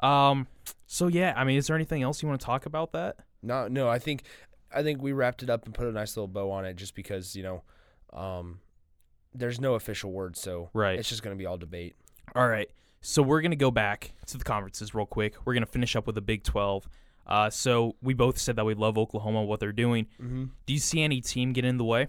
[0.00, 0.04] Yep.
[0.08, 0.46] Um.
[0.86, 3.16] So yeah, I mean, is there anything else you want to talk about that?
[3.42, 4.24] No, no, I think
[4.74, 6.94] I think we wrapped it up and put a nice little bow on it just
[6.94, 7.62] because, you know,
[8.12, 8.60] um
[9.34, 10.98] there's no official word, so Right.
[10.98, 11.96] it's just going to be all debate.
[12.34, 12.70] All right.
[13.00, 15.34] So we're gonna go back to the conferences real quick.
[15.44, 16.88] We're gonna finish up with the Big Twelve.
[17.26, 20.06] Uh, so we both said that we love Oklahoma, what they're doing.
[20.20, 20.50] Mhm.
[20.66, 22.08] Do you see any team get in the way?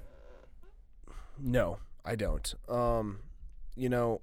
[1.40, 2.54] No, I don't.
[2.70, 3.20] Um,
[3.76, 4.22] you know,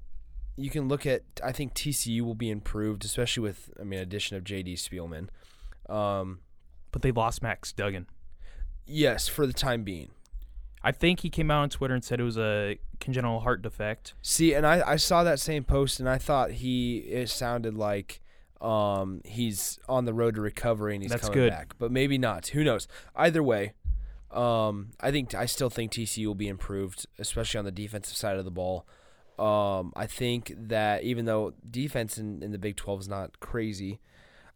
[0.56, 1.22] you can look at.
[1.42, 3.70] I think TCU will be improved, especially with.
[3.80, 5.28] I mean, addition of JD Spielman.
[5.92, 6.40] Um,
[6.92, 8.06] But they lost Max Duggan.
[8.86, 10.10] yes, for the time being.
[10.82, 14.14] I think he came out on Twitter and said it was a congenital heart defect.
[14.22, 16.98] See, and I, I saw that same post, and I thought he.
[16.98, 18.20] It sounded like.
[18.60, 21.50] Um, he's on the road to recovery and he's That's coming good.
[21.50, 22.48] back, but maybe not.
[22.48, 22.88] Who knows?
[23.16, 23.72] Either way,
[24.30, 28.36] um, I think I still think TCU will be improved, especially on the defensive side
[28.36, 28.86] of the ball.
[29.38, 33.98] Um, I think that even though defense in, in the Big Twelve is not crazy,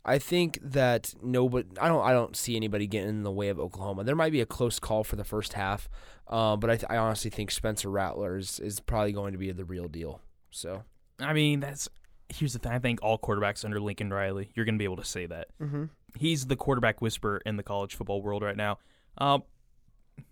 [0.05, 1.69] I think that nobody.
[1.81, 2.05] I don't.
[2.05, 4.05] I don't see anybody getting in the way of Oklahoma.
[4.05, 5.89] There might be a close call for the first half,
[6.29, 9.51] um, but I, th- I honestly think Spencer Rattler is, is probably going to be
[9.53, 10.21] the real deal.
[10.51, 10.85] So.
[11.21, 11.89] I mean, that's
[12.29, 12.73] here's the thing.
[12.73, 15.49] I think all quarterbacks under Lincoln Riley, you're gonna be able to say that.
[15.61, 15.85] Mm-hmm.
[16.17, 18.79] He's the quarterback whisperer in the college football world right now.
[19.19, 19.43] Um,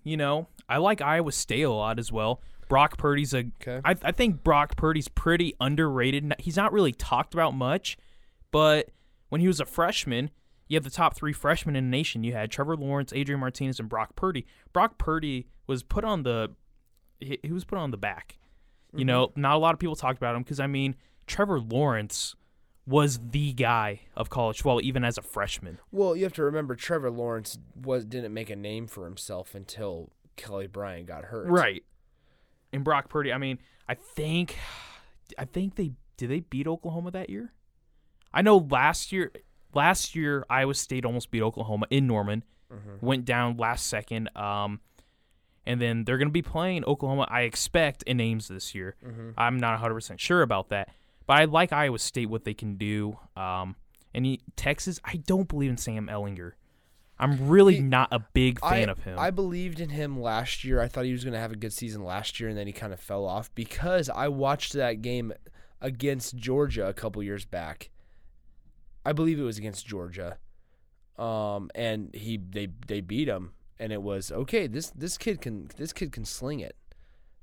[0.02, 2.40] you know, I like Iowa State a lot as well.
[2.68, 3.80] Brock Purdy's a Okay.
[3.84, 6.32] I, I think Brock Purdy's pretty underrated.
[6.38, 7.96] He's not really talked about much,
[8.50, 8.90] but
[9.32, 10.28] when he was a freshman,
[10.68, 12.22] you have the top three freshmen in the nation.
[12.22, 14.44] You had Trevor Lawrence, Adrian Martinez, and Brock Purdy.
[14.74, 16.50] Brock Purdy was put on the
[17.18, 18.36] he, he was put on the back.
[18.92, 19.06] You mm-hmm.
[19.06, 22.36] know, not a lot of people talked about him because I mean, Trevor Lawrence
[22.86, 25.78] was the guy of college football even as a freshman.
[25.90, 30.10] Well, you have to remember Trevor Lawrence was didn't make a name for himself until
[30.36, 31.48] Kelly Bryant got hurt.
[31.48, 31.82] Right.
[32.70, 34.58] And Brock Purdy, I mean, I think
[35.38, 37.54] I think they did they beat Oklahoma that year?
[38.34, 39.32] I know last year
[39.74, 42.44] last year Iowa State almost beat Oklahoma in Norman.
[43.02, 44.34] Went down last second.
[44.36, 44.80] Um
[45.64, 48.96] and then they're going to be playing Oklahoma, I expect, in Ames this year.
[49.38, 50.88] I'm not 100% sure about that.
[51.24, 53.16] But I like Iowa State, what they can do.
[53.36, 53.76] Um,
[54.12, 56.52] and he, Texas, I don't believe in Sam Ehlinger.
[57.16, 59.16] I'm really He- not a big fan I, of him.
[59.18, 60.80] I believed in him last year.
[60.80, 62.72] I thought he was going to have a good season last year, and then he
[62.72, 65.32] kind of fell off because I watched that game
[65.80, 67.90] against Georgia a couple years back.
[69.04, 70.38] I believe it was against Georgia,
[71.18, 74.66] um, and he they they beat him, and it was okay.
[74.66, 76.76] This this kid can this kid can sling it,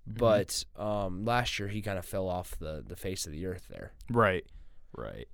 [0.10, 0.18] Mm-hmm.
[0.18, 3.68] but um, last year he kind of fell off the the face of the earth
[3.70, 3.94] there.
[4.10, 4.46] Right,
[4.96, 5.28] right.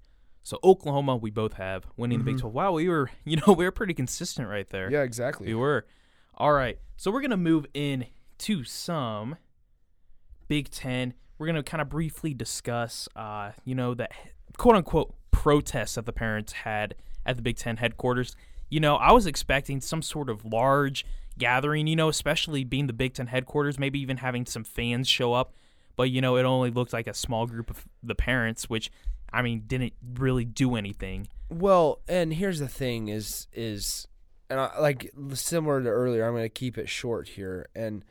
[0.43, 2.41] So Oklahoma, we both have winning the Big Mhm.
[2.41, 2.53] 12.
[2.53, 4.91] Wow, we were, you know, we were pretty consistent right there.
[4.91, 5.47] Yeah, exactly.
[5.47, 5.85] We were.
[6.35, 6.77] All right.
[6.97, 8.05] So we're gonna move in
[8.39, 9.38] to some
[10.47, 11.13] Big Ten.
[11.38, 14.11] We're gonna kind of briefly discuss, uh, you know, that
[14.57, 15.13] quote unquote
[15.45, 18.36] protests that the parents had at the Big Ten headquarters.
[18.67, 21.05] You know, I was expecting some sort of large
[21.38, 21.86] gathering.
[21.86, 25.53] You know, especially being the Big Ten headquarters, maybe even having some fans show up.
[25.95, 28.89] But you know, it only looked like a small group of the parents, which
[29.31, 31.27] I mean, didn't really do anything.
[31.51, 34.08] Well, and here's the thing: is is,
[34.49, 38.03] and I, like similar to earlier, I'm going to keep it short here, and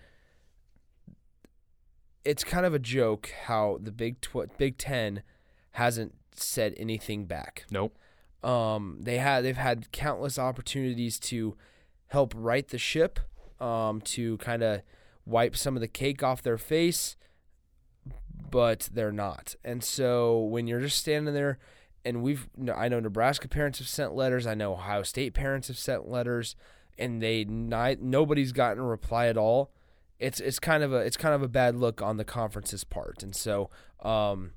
[2.25, 5.25] it's kind of a joke how the Big Tw- Big Ten
[5.73, 7.65] hasn't said anything back.
[7.71, 7.97] Nope.
[8.43, 11.57] Um, they had they've had countless opportunities to
[12.09, 13.19] help right the ship,
[13.61, 14.83] um, to kind of
[15.25, 17.17] wipe some of the cake off their face,
[18.51, 19.55] but they're not.
[19.65, 21.59] And so when you're just standing there,
[22.05, 25.79] and we've I know Nebraska parents have sent letters, I know Ohio State parents have
[25.79, 26.55] sent letters,
[26.99, 29.73] and they ni- nobody's gotten a reply at all.
[30.19, 33.23] It's it's kind of a it's kind of a bad look on the conference's part,
[33.23, 33.71] and so
[34.03, 34.53] um,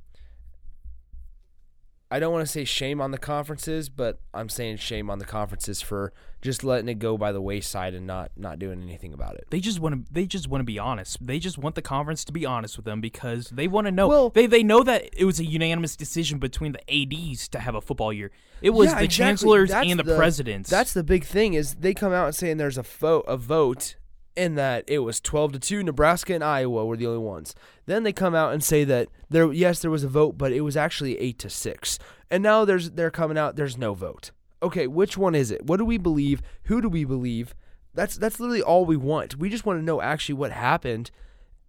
[2.10, 5.26] I don't want to say shame on the conferences, but I'm saying shame on the
[5.26, 9.36] conferences for just letting it go by the wayside and not not doing anything about
[9.36, 9.48] it.
[9.50, 10.14] They just want to.
[10.14, 11.18] They just want to be honest.
[11.26, 14.08] They just want the conference to be honest with them because they want to know.
[14.08, 17.76] Well- they they know that it was a unanimous decision between the ads to have
[17.76, 18.32] a football year.
[18.62, 19.26] It was Yeah, the exactly.
[19.26, 20.70] chancellors That's and the, the- presidents.
[20.70, 23.96] That's the big thing is they come out and saying there's a vote a vote
[24.38, 27.56] and that it was 12 to 2 Nebraska and Iowa were the only ones.
[27.86, 30.62] Then they come out and say that there yes there was a vote but it
[30.62, 32.00] was actually 8 to 6.
[32.30, 34.32] And now there's they're coming out there's no vote.
[34.62, 35.66] Okay, which one is it?
[35.66, 36.42] What do we believe?
[36.64, 37.54] Who do we believe?
[37.94, 39.38] That's that's literally all we want.
[39.38, 41.12] We just want to know actually what happened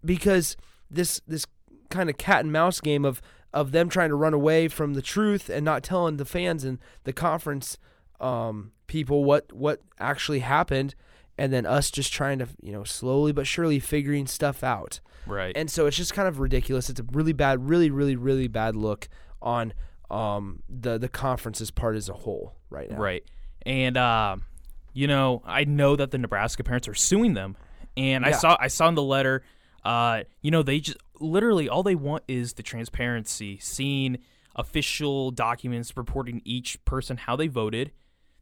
[0.04, 0.56] because
[0.90, 1.46] this this
[1.90, 3.20] kind of cat and mouse game of
[3.52, 6.78] of them trying to run away from the truth and not telling the fans and
[7.04, 7.78] the conference
[8.20, 10.94] um, people what what actually happened,
[11.38, 15.00] and then us just trying to you know slowly but surely figuring stuff out.
[15.26, 15.56] right.
[15.56, 16.90] And so it's just kind of ridiculous.
[16.90, 19.08] It's a really bad, really, really, really bad look
[19.40, 19.72] on
[20.10, 22.98] um, the the conference's part as a whole right now.
[22.98, 23.24] Right.
[23.64, 24.44] And um,
[24.92, 27.56] you know, I know that the Nebraska parents are suing them.
[27.96, 29.42] And I saw I saw in the letter
[29.84, 34.18] uh, you know, they just literally all they want is the transparency, seeing
[34.54, 37.92] official documents reporting each person how they voted.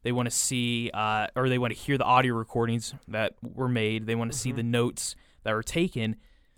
[0.07, 3.69] They want to see uh, or they want to hear the audio recordings that were
[3.69, 4.07] made.
[4.07, 6.15] They want to see the notes that were taken.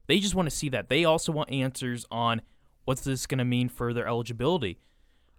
[0.06, 0.90] They just want to see that.
[0.90, 2.42] They also want answers on
[2.84, 4.80] what's this going to mean for their eligibility.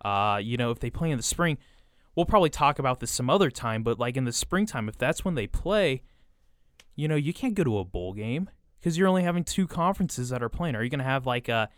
[0.04, 1.60] Uh, you know, if they play in the spring,
[2.16, 5.24] we'll probably talk about this some other time, but like in the springtime, if that's
[5.24, 6.02] when they play,
[6.96, 10.30] you know, you can't go to a bowl game because you're only having two conferences
[10.30, 10.76] that are playing.
[10.76, 11.70] Are you going to have like a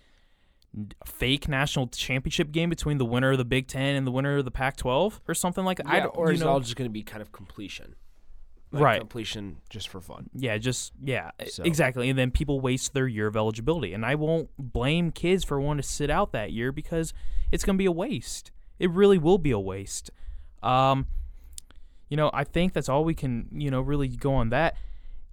[1.05, 4.45] fake national championship game between the winner of the Big Ten and the winner of
[4.45, 5.88] the Pac-12 or something like that?
[5.88, 7.95] Yeah, or is it know, all just going to be kind of completion?
[8.71, 8.99] Like Right.
[8.99, 10.29] Completion just for fun.
[10.34, 12.10] Yeah, just yeah, So- exactly.
[12.10, 15.81] And then people waste their year of eligibility, and I won't blame kids for wanting
[15.81, 17.13] to sit out that year because
[17.51, 18.51] it's going to be a waste.
[18.79, 20.10] It really will be a waste.
[20.63, 21.07] Um,
[22.07, 24.75] you know, I think that's all we can you know really go on that.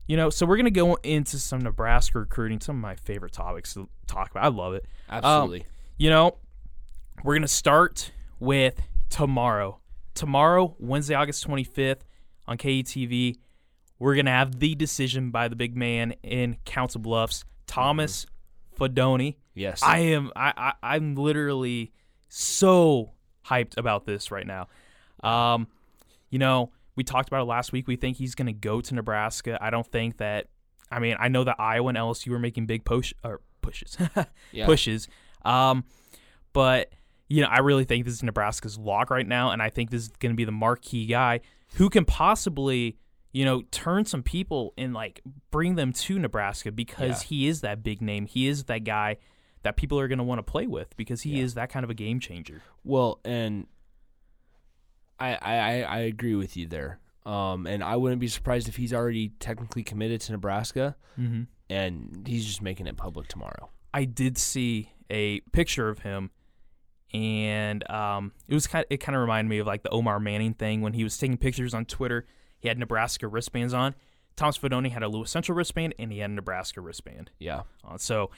[0.09, 3.75] You know, so we're gonna go into some Nebraska recruiting, some of my favorite topics
[3.75, 4.43] to talk about.
[4.43, 4.87] I love it.
[5.09, 5.67] Absolutely.
[5.99, 6.37] You know,
[7.25, 9.81] we're going to start with tomorrow.
[10.15, 12.01] Tomorrow, Wednesday, August 25th
[12.47, 13.37] on KETV,
[13.99, 18.27] we're going to have the decision by the big man in Council Bluffs, Thomas
[18.79, 19.37] Fidone.
[19.55, 19.83] yes.
[19.83, 21.93] I am I, I I'm literally
[22.29, 23.13] so
[23.45, 24.69] hyped about this right now.
[25.23, 25.67] Um,
[26.31, 27.87] you know, we talked about it last week.
[27.87, 29.57] We think he's going to go to Nebraska.
[29.61, 30.49] I don't think that.
[30.91, 33.97] I mean, I know that Iowa and LSU were making big push or pushes,
[34.53, 34.67] Yeah.
[34.67, 35.07] pushes.
[35.45, 35.85] Um,
[36.53, 36.93] but
[37.29, 40.03] you know, I really think this is Nebraska's lock right now, and I think this
[40.03, 41.41] is going to be the marquee guy
[41.75, 42.97] who can possibly,
[43.33, 47.29] you know, turn some people and like bring them to Nebraska because Yeah.
[47.29, 48.25] he is that big name.
[48.27, 49.19] He is that guy
[49.63, 51.45] that people are going to want to play with because he Yeah.
[51.45, 52.63] is that kind of a game changer.
[52.83, 53.67] Well, and
[55.21, 57.01] I, I I- agree with you there.
[57.27, 61.43] Um, and I wouldn't be surprised if he's already technically committed to Nebraska, Mm-hmm.
[61.69, 63.71] and he's just making it public tomorrow.
[63.93, 66.31] I did see a picture of him,
[67.13, 68.85] and um, it was kind.
[68.91, 71.37] it kind of reminded me of like the Omar Manning thing when he was taking
[71.37, 72.25] pictures on Twitter,
[72.61, 73.95] he had Nebraska wristbands on.
[74.37, 77.31] Thomas Fidone had a Lewis Central wristband, and he had a Nebraska wristband.
[77.39, 77.63] Yeah.
[77.87, 78.31] Uh, so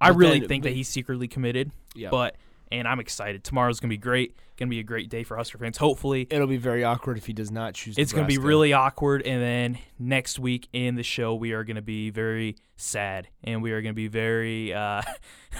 [0.00, 1.70] I But really then- think but- that he's secretly committed.
[1.94, 2.08] Yeah.
[2.10, 2.36] But
[2.72, 3.44] and I'm excited.
[3.44, 4.36] Tomorrow's gonna be great.
[4.56, 5.76] Gonna be a great day for Husker fans.
[5.76, 7.98] Hopefully, It'll be very awkward if he does not choose.
[7.98, 9.20] it's going to be really awkward.
[9.26, 13.62] And then next week in the show, we are going to be very sad and
[13.62, 15.02] we are going to be very uh,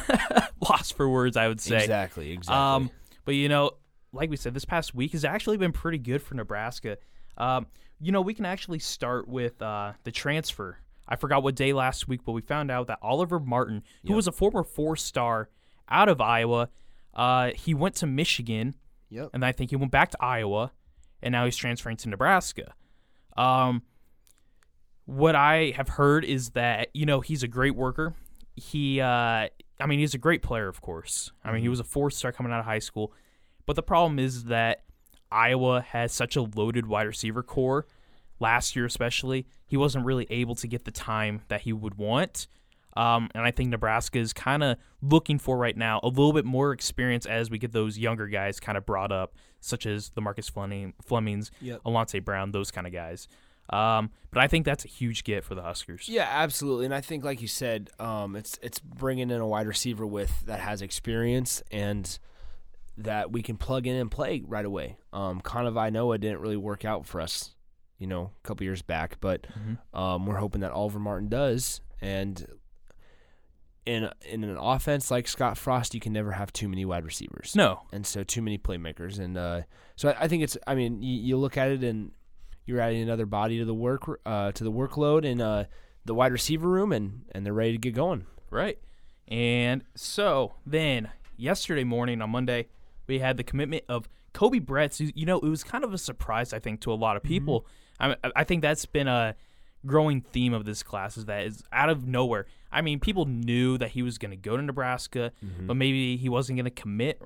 [0.60, 1.76] lost for words, I would say.
[1.78, 2.56] exactly exactly.
[2.56, 2.90] Um,
[3.24, 3.72] but you know,
[4.12, 6.96] like we said, this past week has actually been pretty good for Nebraska.
[7.36, 7.66] Um,
[8.00, 10.78] you know, we can actually start with uh, the transfer.
[11.08, 14.26] I forgot what day last week, but we found out that Oliver Martin, who was
[14.26, 15.48] a former four-star
[15.88, 16.68] out of Iowa,
[17.16, 18.74] uh, he went to Michigan,
[19.10, 19.30] Yep.
[19.34, 20.70] and I think he went back to Iowa,
[21.22, 22.74] and now he's transferring to Nebraska.
[23.36, 23.82] Um,
[25.04, 28.14] what I have heard is that you know he's a great worker.
[28.56, 29.06] He, uh,
[29.78, 31.30] I mean, he's a great player, of course.
[31.44, 33.12] I mean, he was a four-star coming out of high school,
[33.66, 34.84] but the problem is that
[35.30, 37.86] Iowa has such a loaded wide receiver core.
[38.40, 42.46] Last year, especially, he wasn't really able to get the time that he would want.
[42.96, 46.44] Um, and I think Nebraska is kind of looking for right now a little bit
[46.46, 50.20] more experience as we get those younger guys kind of brought up, such as the
[50.22, 51.82] Marcus Fleming, Flemings, Yep.
[51.84, 53.28] Alante Brown, those kind of guys.
[53.68, 56.08] Um, but I think that's a huge get for the Huskers.
[56.08, 56.84] Yeah, absolutely.
[56.84, 60.46] And I think, like you said, um, it's it's bringing in a wide receiver with
[60.46, 62.16] that has experience and
[62.96, 64.96] that we can plug in and play right away.
[65.12, 67.54] Um, Kanawai Noa didn't really work out for us,
[67.98, 69.46] you know, a couple years back, but
[69.92, 71.80] um, we're hoping that Oliver Martin does.
[72.00, 72.46] And
[73.86, 77.54] in in an offense like Scott Frost, you can never have too many wide receivers.
[77.54, 79.18] No, and so too many playmakers.
[79.18, 79.62] And uh,
[79.94, 80.58] so I, I think it's.
[80.66, 82.10] I mean, you, you look at it and
[82.66, 85.64] you're adding another body to the work uh, to the workload in uh,
[86.04, 88.26] the wide receiver room, and and they're ready to get going.
[88.50, 88.78] Right.
[89.28, 92.68] And so then yesterday morning on Monday,
[93.06, 95.12] we had the commitment of Koby Bretz.
[95.14, 97.66] You know, it was kind of a surprise, I think, to a lot of people.
[97.98, 99.34] I, I think that's been a
[99.84, 102.46] growing theme of this class is that is out of nowhere.
[102.76, 105.32] I mean, people knew that he was going to go to Nebraska,
[105.66, 107.22] but maybe he wasn't going to commit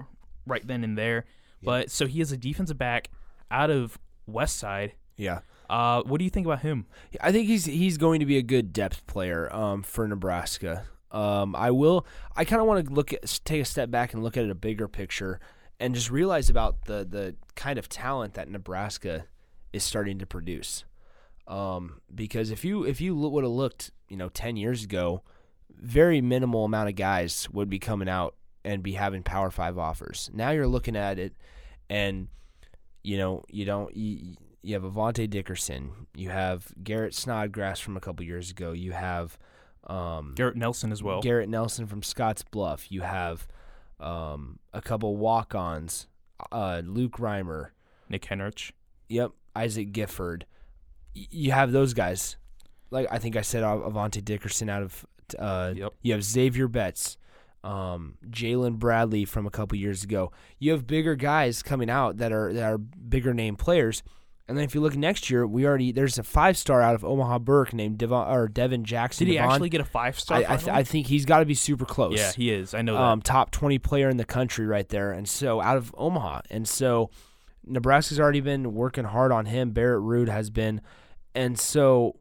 [0.46, 1.24] right then and there.
[1.62, 3.10] But so he is a defensive back
[3.50, 4.92] out of West Side.
[5.16, 5.40] Yeah.
[5.68, 6.86] Uh, what do you think about him?
[7.20, 10.84] I think he's he's going to be a good depth player um, for Nebraska.
[11.10, 12.06] Um, I will.
[12.36, 14.50] I kind of want to look at take a step back and look at it
[14.50, 15.40] a bigger picture
[15.80, 19.26] and just realize about the the kind of talent that Nebraska
[19.72, 20.84] is starting to produce.
[21.48, 25.22] Um, because if you if you would have looked, you know, ten years ago,
[25.80, 30.30] very minimal amount of guys would be coming out and be having Power Five offers.
[30.32, 31.34] Now you're looking at it,
[31.88, 32.28] and
[33.02, 38.00] you know you don't you, you have Avante Dickerson, you have Garrett Snodgrass from a
[38.00, 39.38] couple years ago, you have
[39.86, 41.22] um, Garrett Nelson as well.
[41.22, 43.48] Garrett Nelson from Scotts Bluff, you have
[43.98, 46.06] um, a couple walk-ons,
[46.52, 47.68] uh, Luke Reimer,
[48.08, 48.72] Nick Henrich.
[49.08, 50.44] Yep, Isaac Gifford.
[51.16, 52.36] Y- You have those guys.
[52.90, 55.06] Like I think I said, Avante Dickerson out of.
[55.38, 55.94] Uh, Yep.
[56.02, 57.16] You have Zavier Betts,
[57.62, 60.32] um, Jalen Bradley from a couple years ago.
[60.58, 64.02] You have bigger guys coming out that are that are bigger name players.
[64.48, 67.04] And then if you look next year, we already there's a five star out of
[67.04, 69.26] Omaha Burke named Devon or Devin Jackson.
[69.26, 69.50] Did he Devon.
[69.52, 70.38] actually get a five star?
[70.38, 72.74] I I, th- I think he's got to be super close yeah, he is.
[72.74, 73.00] I know that.
[73.00, 75.12] um, top 20 player in the country right there.
[75.12, 76.40] And so out of Omaha.
[76.50, 77.10] And so
[77.64, 79.70] Nebraska's already been working hard on him.
[79.70, 80.80] Barrett Ruud has been.
[81.32, 82.16] And so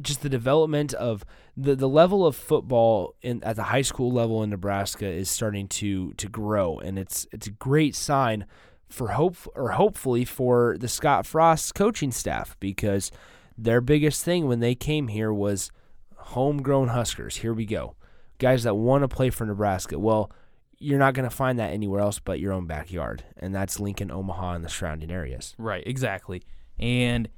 [0.00, 1.24] just the development of
[1.56, 5.68] the, the level of football in at the high school level in Nebraska is starting
[5.68, 8.46] to to grow and it's it's a great sign
[8.88, 13.10] for hope or hopefully for the Scott Frost coaching staff because
[13.56, 15.70] their biggest thing when they came here was
[16.16, 17.36] homegrown Huskers.
[17.36, 17.94] Here we go.
[18.38, 19.98] Guys that want to play for Nebraska.
[19.98, 20.30] Well,
[20.78, 24.10] you're not going to find that anywhere else but your own backyard, and that's Lincoln,
[24.10, 25.54] Omaha, and the surrounding areas.
[25.58, 26.42] Right, exactly.
[26.78, 27.28] And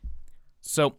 [0.60, 0.94] so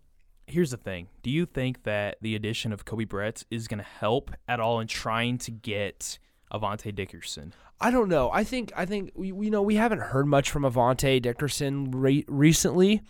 [0.48, 1.08] here's the thing.
[1.22, 4.80] Do you think that the addition of Koby Bretz is going to help at all
[4.80, 6.20] in trying to get
[6.54, 7.54] Avante Dickerson?
[7.80, 8.30] I don't know.
[8.32, 12.26] I think I think we, we know we haven't heard much from Avante Dickerson re-
[12.28, 13.02] recently.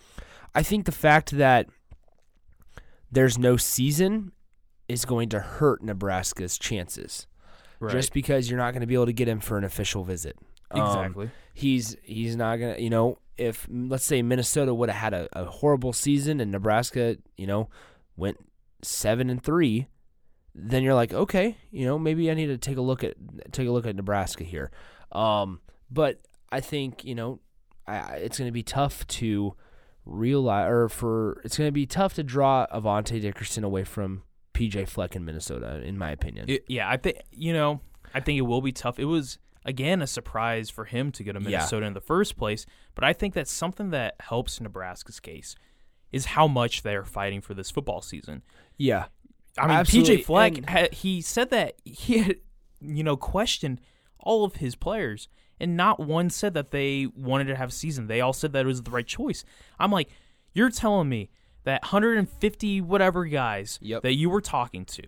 [0.55, 1.67] I think the fact that
[3.11, 4.31] there's no season
[4.87, 7.27] is going to hurt Nebraska's chances.
[7.79, 7.91] Right.
[7.91, 10.37] Just because you're not going to be able to get him for an official visit.
[10.71, 11.29] Um, exactly.
[11.53, 15.45] he's he's not gonna you know if let's say Minnesota would have had a, a
[15.45, 17.69] horrible season and Nebraska you know
[18.15, 18.37] went
[18.81, 19.87] seven and three,
[20.53, 23.15] then you're like okay you know maybe I need to take a look at
[23.51, 24.71] take a look at Nebraska here,
[25.11, 25.59] um,
[25.89, 26.19] but
[26.51, 27.39] I think you know
[27.87, 29.55] I, it's gonna be tough to
[30.05, 34.23] realize or for it's gonna be tough to draw Avante Dickerson away from
[34.53, 36.45] PJ Fleck in Minnesota in my opinion.
[36.49, 37.81] It- yeah, I think you know,
[38.13, 38.99] I think it will be tough.
[38.99, 41.45] It was again a surprise for him to go to Yeah.
[41.57, 45.55] Minnesota in the first place, but I think that's something that helps Nebraska's case.
[46.11, 48.43] is how much they're fighting for this football season.
[48.77, 49.05] Yeah.
[49.57, 52.35] I mean, PJ Fleck, and- he said that he had,
[52.79, 53.81] you know, questioned
[54.19, 55.27] all of his players,
[55.59, 58.05] and not one said that they wanted to have a season.
[58.05, 59.43] They all said that it was the right choice.
[59.79, 60.09] I'm like,
[60.53, 61.31] you're telling me
[61.63, 64.03] that 150 whatever guys Yep.
[64.03, 65.01] that you were talking to,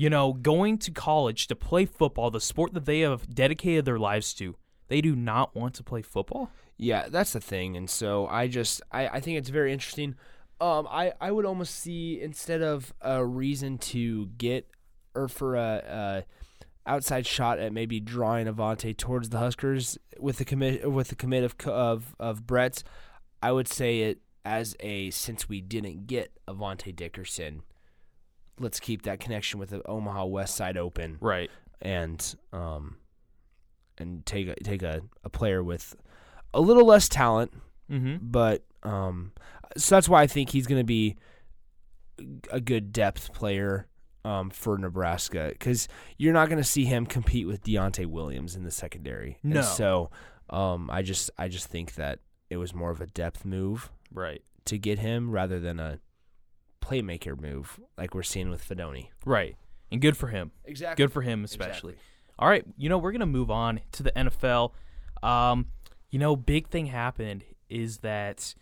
[0.00, 3.98] you know, going to college to play football, the sport that they have dedicated their
[3.98, 4.56] lives to,
[4.88, 6.50] they do not want to play football?
[6.78, 7.76] Yeah, that's the thing.
[7.76, 10.14] And so I just I, I think it's very interesting.
[10.58, 14.70] Um I, I would almost see instead of a reason to get
[15.14, 16.24] or for a,
[16.86, 21.14] a outside shot at maybe drawing Avante towards the Huskers with the commit with the
[21.14, 22.84] commit of of of Bretz,
[23.42, 27.64] I would say it as a since we didn't get Avante Dickerson,
[28.60, 31.50] let's keep that connection with the Omaha West Side open Right.
[31.80, 32.96] and um
[33.98, 35.96] and take a, take a, a player with
[36.54, 37.52] a little less talent,
[37.90, 38.16] Mm-hmm.
[38.22, 39.32] but um
[39.76, 41.16] so that's why I think he's going to be
[42.50, 43.86] a good depth player
[44.24, 45.88] um for Nebraska cuz
[46.18, 49.38] you're not going to see him compete with Deontai Williams in the secondary.
[49.42, 49.62] And No.
[49.62, 50.10] so
[50.50, 52.18] um I just I just think that
[52.50, 54.42] it was more of a depth move Right.
[54.66, 56.00] to get him rather than a
[56.90, 59.08] playmaker move like we're seeing with Fidone.
[59.24, 59.56] Right.
[59.90, 60.52] And good for him.
[60.64, 61.04] Exactly.
[61.04, 61.96] Good for him, especially.
[62.38, 64.72] All right, you know we're gonna move on to the NFL.
[65.22, 65.66] Um,
[66.10, 68.54] you know, big thing happened is that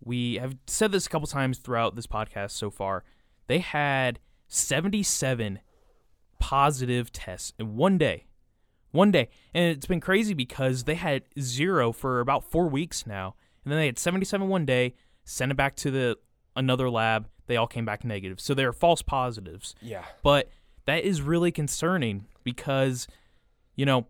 [0.00, 3.02] we have said this a couple times throughout this podcast so far.
[3.48, 5.58] They had 77
[6.38, 8.26] positive tests in one day,
[8.92, 13.34] one day, and it's been crazy because they had zero for about four weeks now,
[13.64, 16.16] and then they had 77 one day, sent it back to the
[16.54, 17.28] another lab.
[17.46, 19.74] They all came back negative, so they're false positives.
[19.80, 20.04] Yeah.
[20.22, 20.50] But
[20.86, 23.06] that is really concerning because,
[23.74, 24.06] you know,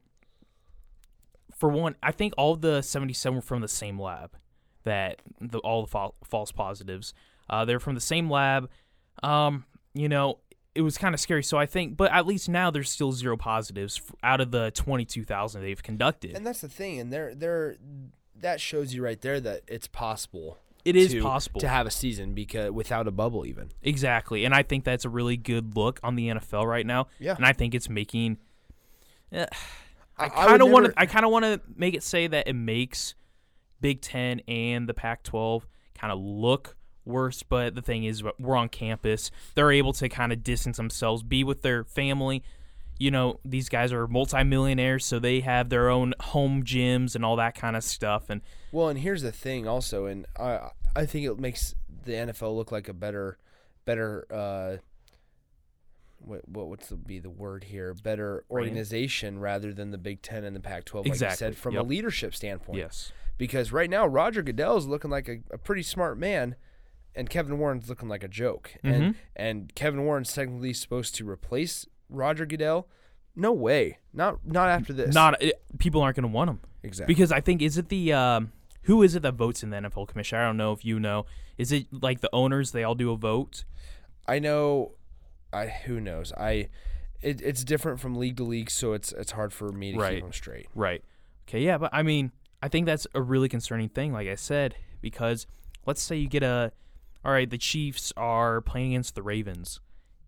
[1.57, 4.37] for one, I think all the 77 were from the same lab.
[4.85, 7.13] That the, all the fal- false positives,
[7.51, 8.71] uh, they're from the same lab.
[9.23, 9.65] Um,
[9.95, 10.39] you know,
[10.77, 11.43] it was kind of scary.
[11.43, 15.63] So I think, but at least now there's still zero positives out of the 22,000
[15.63, 16.37] they've conducted.
[16.37, 17.77] And that's the thing, and they're they're
[18.39, 20.59] that shows you right there that it's possible.
[20.87, 21.61] It is to- possible.
[21.61, 23.71] to have a season because without a bubble even.
[23.83, 24.45] Exactly.
[24.45, 27.09] And I think that's a really good look on the NFL right now.
[27.19, 27.35] Yeah.
[27.37, 28.39] And I think it's making.
[29.33, 29.47] Eh,
[30.17, 30.95] I I kind of want to.
[30.97, 33.15] I kind of want to make it say that it makes
[33.81, 35.63] Big Ten and the Pac-12
[35.95, 37.43] kind of look worse.
[37.43, 39.31] But the thing is, we're on campus.
[39.55, 42.43] They're able to kind of distance themselves, be with their family.
[42.99, 47.37] You know, these guys are multimillionaires, so they have their own home gyms and all
[47.37, 48.31] that kind of stuff.
[48.31, 48.41] And
[48.73, 51.75] Well, and here's the thing also, and I I think it makes
[52.05, 53.39] the NFL look like a better
[53.85, 54.77] better uh
[56.19, 57.95] what what what's the, be the word here?
[57.95, 61.75] Better organization rather than the Big Ten and the Pac-12, like you Exactly, said, from
[61.75, 61.85] yep.
[61.85, 62.79] a leadership standpoint.
[62.79, 66.57] yes, Because right now Roger Goodell is looking like a, a pretty smart man,
[67.15, 68.73] and Kevin Warren's looking like a joke.
[68.83, 68.93] Mhm.
[68.95, 72.89] And and Kevin Warren's technically supposed to replace Roger Goodell.
[73.35, 73.99] No way.
[74.13, 75.15] Not not after this.
[75.15, 76.61] not it, people aren't going to want them.
[76.83, 77.13] exactly.
[77.15, 78.53] Because I think is it the um,
[78.83, 80.39] who is it that votes in the NFL commission?
[80.39, 81.27] I don't know if you know.
[81.59, 82.73] Is it like the owners?
[82.73, 83.65] They all do a vote.
[84.27, 84.93] I know.
[85.53, 86.33] I who knows.
[86.33, 86.69] I.
[87.23, 90.15] It, it's different from league to league, so it's it's hard for me to Right.
[90.17, 90.67] keep them straight.
[90.75, 91.03] Right.
[91.49, 91.61] Okay.
[91.61, 92.31] Yeah, but I mean,
[92.63, 94.13] I think that's a really concerning thing.
[94.13, 95.47] Like I said, because
[95.87, 96.73] let's say you get a,
[97.25, 99.81] all right, the Chiefs are playing against the Ravens,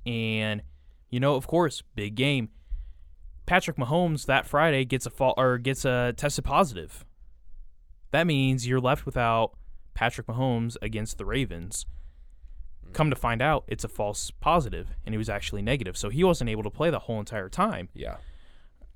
[0.06, 0.62] and
[1.10, 2.50] you know, of course, big game.
[3.46, 7.04] Patrick Mahomes that Friday gets a fall or gets a tested positive.
[8.10, 9.52] That means you're left without
[9.94, 11.86] Patrick Mahomes against the Ravens.
[12.92, 16.24] Come to find out, it's a false positive, and he was actually negative, so he
[16.24, 18.16] wasn't able to play the whole entire time Yeah.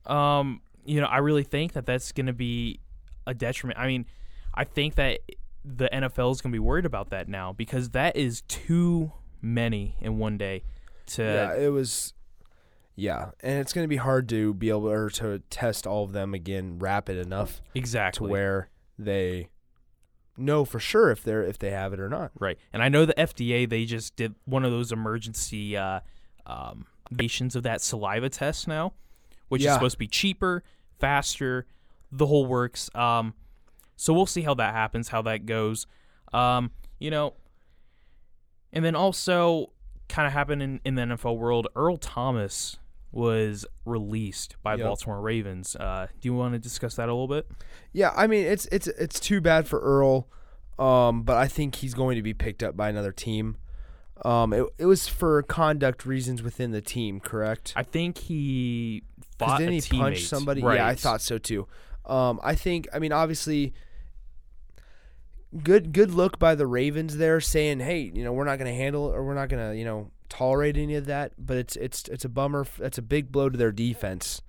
[0.07, 2.81] um, you know, I really think that that's going to be
[3.27, 3.79] a detriment.
[3.79, 4.07] I mean,
[4.55, 5.21] I think that
[5.65, 9.97] the NFL is going to be worried about that now because that is too many
[10.01, 10.65] in one day.
[11.07, 11.55] To yeah.
[11.55, 12.15] It was.
[12.95, 16.13] Yeah, and it's going to be hard to be able or to test all of
[16.13, 19.49] them again rapid enough exactly to where they
[20.37, 22.33] know for sure if they're if they have it or not.
[22.39, 22.59] right.
[22.71, 26.01] And I know the FDA they just did one of those emergency uh,
[26.45, 28.93] um, nations of that saliva test now,
[29.49, 30.63] which is supposed to be cheaper,
[30.99, 31.67] faster,
[32.11, 32.91] the whole works.
[32.95, 33.35] Um,
[33.97, 35.87] so we'll see how that happens, how that goes.
[36.33, 37.35] Um, you know,
[38.73, 39.72] and then also
[40.13, 41.69] kind of happened in, in the NFL world.
[41.75, 42.77] Earl Thomas
[43.11, 44.87] was released by Yep.
[44.87, 45.75] Baltimore Ravens.
[45.75, 47.47] Uh, do you want to discuss that a little bit?
[47.93, 50.29] Yeah, I mean it's it's it's too bad for Earl,
[50.79, 53.57] um, but I think he's going to be picked up by another team.
[54.25, 57.73] Um, it, it was for conduct reasons within the team, correct?
[57.75, 59.03] I think he
[59.39, 60.63] fought didn't a he punch somebody?
[60.63, 60.77] Right.
[60.77, 61.67] Yeah, I thought so too.
[62.05, 63.73] Um, I think I mean obviously
[65.63, 68.77] good good look by the Ravens there, saying, "Hey, you know, we're not going to
[68.77, 72.09] handle or we're not going to, you know, tolerate any of that." But it's it's
[72.09, 72.67] it's a bummer.
[72.79, 74.41] That's a big blow to their defense,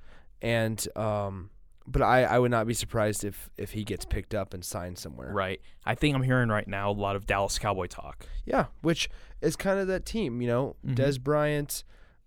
[0.41, 1.49] and um,
[1.87, 4.97] but I I would not be surprised if if he gets picked up and signed
[4.97, 5.31] somewhere.
[5.33, 5.59] Right.
[5.85, 8.25] I think I'm hearing right now a lot of Dallas Cowboy talk.
[8.45, 9.09] Yeah, which
[9.41, 10.95] is kind of that team, you know, Mhm.
[10.95, 11.83] Dez Bryant,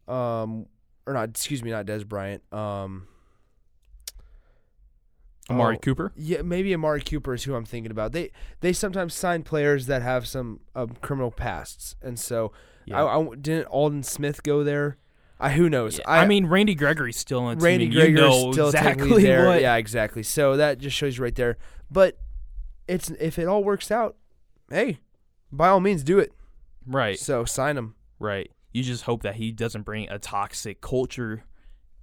[0.07, 0.66] um,
[1.07, 3.07] or not, excuse me, not Dez Bryant, um.
[5.49, 6.12] Amari oh, Cooper.
[6.16, 8.12] Yeah, maybe Amari Cooper is who I'm thinking about.
[8.12, 8.30] They
[8.61, 12.53] they sometimes sign players that have some um, criminal pasts, and so
[12.84, 13.05] Yeah.
[13.05, 14.99] I, I- didn't Aldon Smith go there.
[15.38, 15.99] I who knows?
[15.99, 17.99] Yeah, I, mean, Randy Gregory's still on the Randy team.
[17.99, 19.47] and Greger you know still exactly there.
[19.47, 19.61] what.
[19.61, 20.22] Yeah, exactly.
[20.22, 21.59] So that just shows you right there.
[21.90, 22.16] But
[22.88, 24.16] it's if it all works out,
[24.70, 25.01] hey,
[25.53, 26.32] by all means do it.
[26.86, 27.18] Right.
[27.18, 27.94] So sign him.
[28.18, 28.51] Right.
[28.72, 31.44] You just hope that he doesn't bring a toxic culture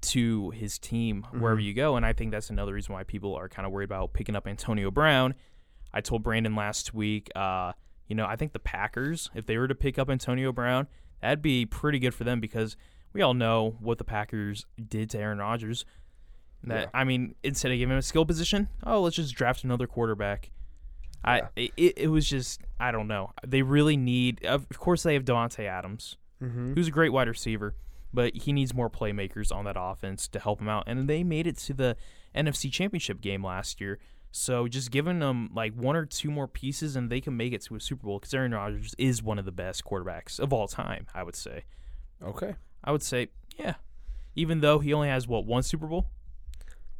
[0.03, 1.63] to his team wherever Mhm.
[1.65, 1.95] you go.
[1.95, 4.47] And I think that's another reason why people are kind of worried about picking up
[4.47, 5.33] Antonio Brown.
[5.93, 7.73] I told Brandon last week, uh,
[8.07, 10.87] you know, I think the Packers, if they were to pick up Antonio Brown,
[11.21, 12.75] that'd be pretty good for them because
[13.13, 15.85] we all know what the Packers did to Aaron Rodgers.
[16.63, 16.89] That Yeah.
[16.93, 20.49] I mean, instead of giving him a skill position, oh, let's just draft another quarterback.
[21.25, 21.47] Yeah.
[21.57, 23.31] I it, it was just I don't know.
[23.45, 24.43] They really need.
[24.45, 26.73] Of course, they have Davante Adams Mm-hmm.
[26.73, 27.73] who's a great wide receiver,
[28.13, 30.83] but he needs more playmakers on that offense to help him out.
[30.87, 31.97] And they made it to the
[32.35, 33.99] NFC Championship game last year.
[34.31, 37.61] So just giving them like one or two more pieces and they can make it
[37.63, 40.67] to a Super Bowl because Aaron Rodgers is one of the best quarterbacks of all
[40.67, 41.65] time, I would say.
[42.23, 42.55] Okay.
[42.83, 43.75] I would say, yeah.
[44.35, 46.09] Even though he only has what, one Super Bowl?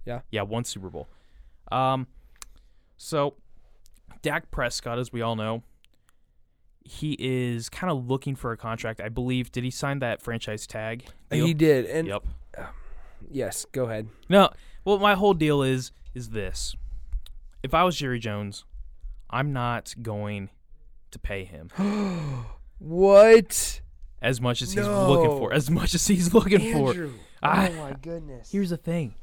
[0.06, 0.22] Yeah.
[0.32, 1.10] Yeah, one Super Bowl.
[1.72, 2.08] Um
[2.98, 3.36] so
[4.22, 5.64] Dak Prescott, as we all know,
[6.86, 9.00] he is kind of looking for a contract.
[9.02, 11.06] I believe did he sign that franchise tag?
[11.32, 11.46] Uh, deal?
[11.46, 12.24] He did, and Yep.
[13.32, 14.08] yes, go ahead.
[14.30, 14.50] No.
[14.86, 16.76] Well, my whole deal is is this:
[17.64, 18.66] if I was Jerry Jones,
[19.30, 20.50] I'm not going
[21.12, 21.70] to pay him
[22.80, 23.82] What?
[24.22, 25.54] as much as he's looking for.
[25.54, 26.90] As much as he's looking for.
[26.90, 27.14] Andrew.
[27.42, 28.52] I- oh my goodness.
[28.52, 29.16] Here's the thing.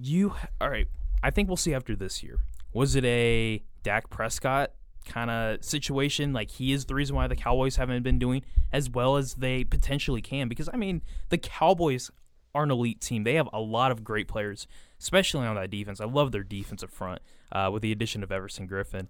[0.00, 0.86] You all right?
[1.22, 2.38] I think we'll see after this year.
[2.72, 4.72] Was it a Dak Prescott
[5.04, 6.32] kind of situation?
[6.32, 8.42] Like he is the reason why the Cowboys haven't been doing
[8.72, 10.48] as well as they potentially can.
[10.48, 12.10] Because I mean, the Cowboys
[12.54, 13.24] are an elite team.
[13.24, 14.66] They have a lot of great players,
[15.00, 16.00] especially on that defense.
[16.00, 17.20] I love their defensive front
[17.52, 19.08] uh, with the addition of Everson Griffen.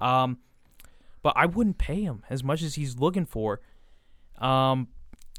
[0.00, 0.38] Um,
[1.22, 3.60] but I wouldn't pay him as much as he's looking for.
[4.38, 4.88] Um,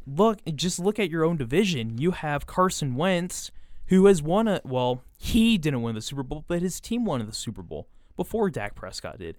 [0.08, 1.98] look, just look at your own division.
[1.98, 3.52] You have Carson Wentz,
[3.88, 7.26] who has won a well, he didn't win the Super Bowl, but his team won
[7.26, 9.36] the Super Bowl before Dak Prescott did.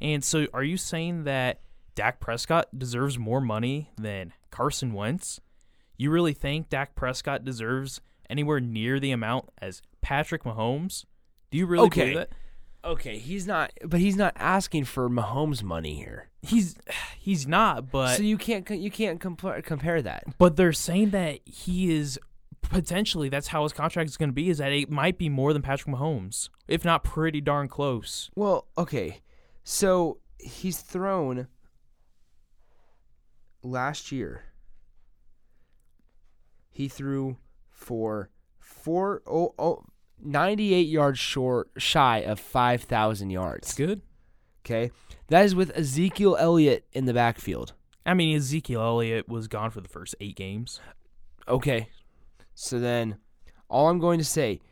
[0.00, 1.60] And so, are you saying that
[1.94, 5.40] Dak Prescott deserves more money than Carson Wentz?
[5.96, 11.04] You really think Dak Prescott deserves anywhere near the amount as Patrick Mahomes?
[11.50, 12.00] Do you really Okay.
[12.12, 12.30] believe that?
[12.84, 16.28] okay, he's not, but he's not asking for Mahomes money here.
[16.42, 16.76] He's
[17.18, 20.22] he's not, but so you can't you can't compare compare that.
[20.38, 22.18] But they're saying that he is
[22.62, 24.48] potentially that's how his contract is going to be.
[24.48, 28.30] Is that it might be more than Patrick Mahomes, if not pretty darn close.
[28.36, 29.20] Well, okay,
[29.70, 31.46] so he's thrown
[33.62, 34.44] last year.
[36.70, 37.36] He threw
[37.68, 39.84] for four oh, oh
[40.24, 43.68] 98 yards short, shy of 5,000 yards.
[43.68, 44.00] It's good.
[44.64, 44.90] Okay,
[45.26, 47.74] that is with Ezekiel Elliott in the backfield.
[48.06, 50.80] I mean, Ezekiel Elliott was gone for the first eight games.
[51.46, 51.90] Okay,
[52.54, 53.18] so then
[53.68, 54.62] all I'm going to say,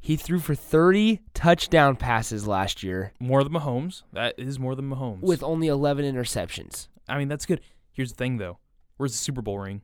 [0.00, 4.02] he threw for 30 touchdown passes last year More than Mahomes.
[4.12, 5.20] That is more than Mahomes.
[5.22, 6.88] with only 11 interceptions.
[7.08, 7.60] I mean, that's good.
[7.92, 8.58] Here's the thing, though.
[8.96, 9.82] Where's the Super Bowl ring?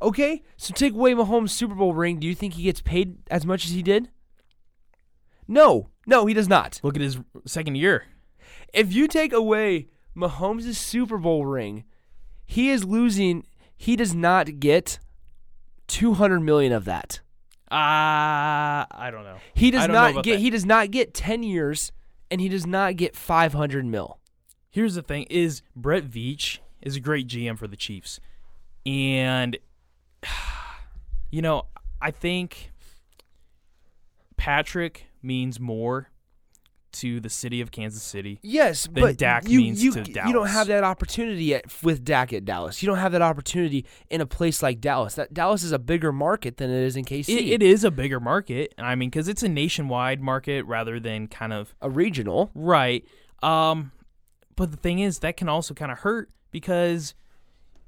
[0.00, 2.18] Okay, so take away Mahomes' Super Bowl ring.
[2.18, 4.10] Do you think he gets paid as much as he did?
[5.48, 6.80] No, no, he does not.
[6.82, 8.04] Look at his second year.
[8.74, 11.84] If you take away Mahomes' Super Bowl ring,
[12.44, 13.44] he is losing.
[13.76, 14.98] He does not get
[15.88, 17.20] 200 million of that.
[17.70, 19.38] Ah, I don't know.
[19.54, 20.34] He does not get.
[20.34, 20.40] that.
[20.40, 21.92] He does not get 10 years,
[22.30, 24.18] and he does not get 500 mil.
[24.70, 28.20] Here's the thing: is Brett Veach is a great GM for the Chiefs,
[28.84, 29.56] and
[31.30, 31.66] you know
[32.00, 32.72] I think
[34.36, 36.10] Patrick means more
[37.00, 38.38] to the city of Kansas City.
[38.42, 40.28] Yes, but Dak you, means you, to Dallas.
[40.28, 42.82] you don't have that opportunity at, with Dak at Dallas.
[42.82, 45.14] You don't have that opportunity in a place like Dallas.
[45.14, 47.28] That Dallas is a bigger market than it is in KC.
[47.28, 48.74] It, it is a bigger market.
[48.78, 52.50] I mean, because it's a nationwide market rather than kind of a regional.
[52.54, 53.04] right.
[53.42, 53.92] Um,
[54.56, 57.14] but the thing is, that can also kind of hurt because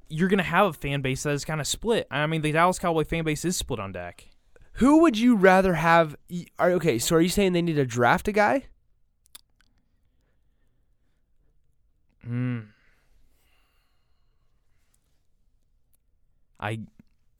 [0.09, 2.07] you're gonna have a fan base that is kind of split.
[2.11, 4.29] I mean, the Dallas Cowboy fan base is split on Dak.
[4.73, 6.15] Who would you rather have?
[6.57, 6.99] Are okay?
[6.99, 8.65] So are you saying they need to draft a guy?
[12.27, 12.67] Mm.
[16.59, 16.79] I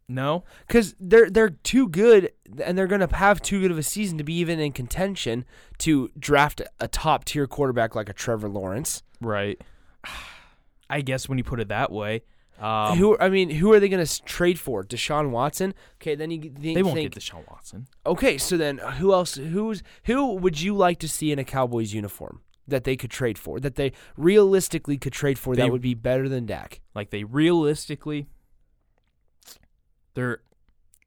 [0.07, 0.43] no.
[0.67, 2.31] because they're they're too good
[2.63, 5.45] and they're going to have too good of a season to be even in contention
[5.79, 9.03] to draft a top tier quarterback like a Trevor Lawrence.
[9.21, 9.61] Right.
[10.89, 12.23] I guess when you put it that way,
[12.59, 14.83] um, who I mean, who are they going to trade for?
[14.83, 15.75] Deshaun Watson.
[16.01, 17.87] Okay, then you they won't get Deshaun Watson.
[18.05, 19.35] Okay, so then who else?
[19.35, 23.37] Who's who would you like to see in a Cowboys uniform that they could trade
[23.37, 23.59] for?
[23.59, 26.81] That they realistically could trade for They- that would be better than Dak.
[26.95, 28.27] Like they realistically,
[30.13, 30.41] there,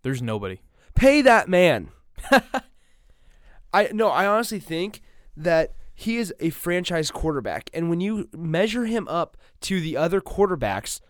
[0.02, 0.60] there's nobody.
[0.94, 1.88] Pay that man.
[3.72, 5.00] I no, I honestly think
[5.36, 10.20] that he is a franchise quarterback, and when you measure him up to the other
[10.20, 11.00] quarterbacks,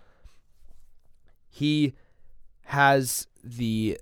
[1.48, 1.94] he
[2.66, 3.98] has the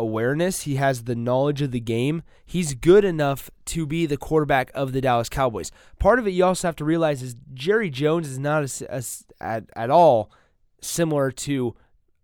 [0.00, 2.22] awareness, he has the knowledge of the game.
[2.44, 5.70] He's good enough to be the quarterback of the Dallas Cowboys.
[5.98, 9.24] Part of it you also have to realize is Jerry Jones is not as, as
[9.40, 10.30] at, at all
[10.80, 11.76] similar to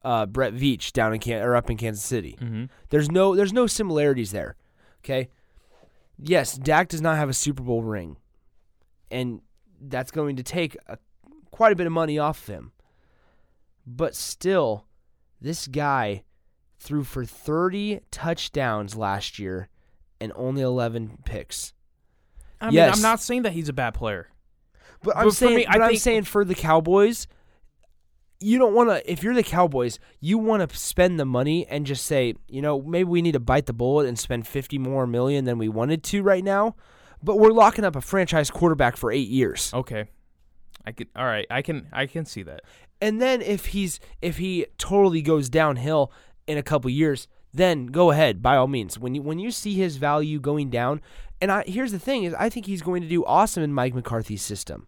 [0.03, 2.37] uh, Brett Veach down in Can- or up in Kansas City.
[2.41, 2.65] Mm-hmm.
[2.91, 4.57] There's no there's no similarities there.
[5.05, 5.29] Okay.
[6.19, 8.17] Yes, Dak does not have a Super Bowl ring,
[9.11, 9.43] and
[9.81, 10.97] that's going to take a,
[11.51, 12.73] quite a bit of money off of him.
[13.87, 14.87] But still,
[15.41, 16.23] this guy
[16.87, 19.69] threw for 30 touchdowns last year
[20.21, 21.73] and only 11 picks.
[22.61, 22.97] I mean, Yes.
[22.97, 24.29] I'm not saying that he's a bad player.
[25.03, 27.27] But I'm saying, me, I but I'm think- saying for the Cowboys,
[28.41, 29.11] you don't want to.
[29.11, 32.83] If you're the Cowboys, you want to spend the money and just say, you know,
[32.83, 36.03] maybe we need to bite the bullet and spend 50 more million than we wanted
[36.05, 36.77] to right now.
[37.23, 40.05] But we're locking up a franchise quarterback for eight years, Okay,
[40.85, 41.09] I could.
[41.17, 41.89] All right, I can.
[41.93, 42.61] I can see that.
[43.01, 46.13] and then if he's if he totally goes downhill
[46.47, 48.99] in a couple years, then go ahead by all means.
[48.99, 51.01] When you when you see his value going down,
[51.41, 53.95] and I here's the thing is, I think he's going to do awesome in Mike
[53.95, 54.87] McCarthy's system.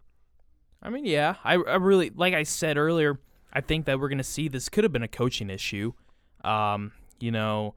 [0.82, 3.18] I mean, yeah, I, I really like I said earlier.
[3.52, 5.92] I think that we're gonna see this could have been a coaching issue.
[6.44, 7.74] Um, you know,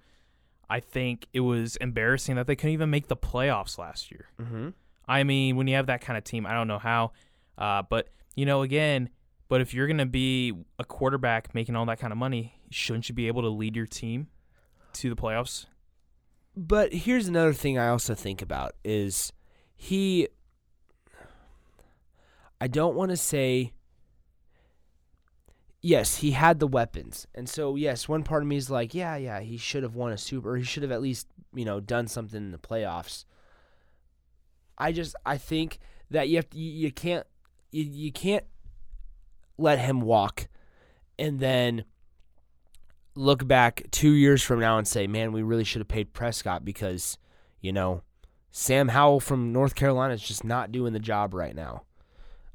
[0.70, 4.28] I think it was embarrassing that they couldn't even make the playoffs last year.
[4.40, 4.70] Mm-hmm.
[5.08, 7.12] I mean, when you have that kind of team, I don't know how.
[7.58, 9.10] Uh, but you know, again,
[9.48, 13.15] but if you're gonna be a quarterback making all that kind of money, shouldn't you
[13.15, 14.28] be able to lead your team
[14.93, 15.65] to the playoffs?
[16.55, 19.32] But here's another thing I also think about is
[19.76, 20.28] he
[22.59, 23.74] I don't want to say
[25.82, 27.26] yes, he had the weapons.
[27.34, 30.11] And so yes, one part of me is like, yeah, yeah, he should have won
[30.11, 33.26] a super or he should have at least, you know, done something in the playoffs.
[34.78, 37.26] I just I think that you have to, you, you can't
[37.72, 38.45] you, you can't
[39.57, 40.47] let him walk
[41.17, 41.86] and then
[43.16, 46.64] look back two years from now and say, man, we really should have paid Prescott
[46.64, 47.18] because,
[47.59, 48.03] you know,
[48.51, 51.84] Sam Howell from North Carolina is just not doing the job right now.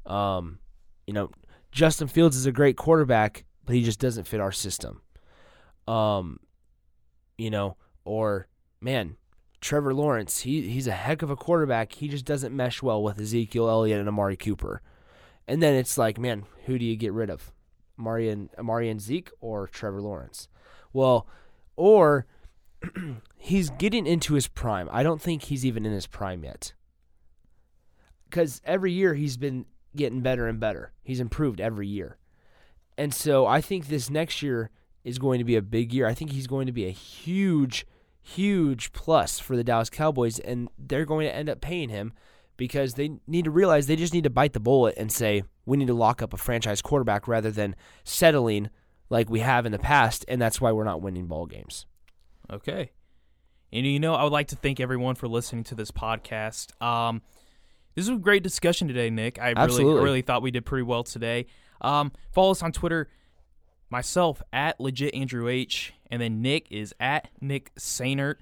[0.05, 0.59] Um,
[1.05, 1.31] you know,
[1.71, 5.01] Justin Fields is a great quarterback, but he just doesn't fit our system.
[5.87, 6.39] Um,
[7.37, 8.47] you know, or
[8.81, 9.17] man,
[9.61, 11.93] Trevor Lawrence, he he's a heck of a quarterback.
[11.93, 14.81] He just doesn't mesh well with Ezekiel Elliott and Amari Cooper.
[15.47, 17.51] And then it's like, man, who do you get rid of?
[17.99, 20.47] Amari and Zeke or Trevor Lawrence?
[20.93, 21.27] Well,
[21.75, 22.25] or
[23.37, 24.89] he's getting into his prime.
[24.91, 26.73] I don't think he's even in his prime yet.
[28.29, 30.93] Cuz every year he's been getting better and better.
[31.03, 32.17] He's improved every year.
[32.97, 34.69] And so I think this next year
[35.03, 36.07] is going to be a big year.
[36.07, 37.85] I think he's going to be a huge
[38.21, 42.11] huge plus for the Dallas Cowboys and they're going to end up paying him
[42.57, 45.77] because they need to realize they just need to bite the bullet and say we
[45.77, 48.69] need to lock up a franchise quarterback rather than settling
[49.09, 51.85] like we have in the past and that's why we're not winning ball games.
[52.51, 52.91] Okay.
[53.71, 56.81] And you know, I would like to thank everyone for listening to this podcast.
[56.81, 57.21] Um,
[57.95, 59.39] this was a great discussion today, Nick.
[59.39, 60.03] I really, Absolutely.
[60.03, 61.47] really thought we did pretty well today.
[61.81, 63.09] Um, follow us on Twitter,
[63.89, 68.35] myself at legit Andrew H, and then Nick is at Nick Sainert,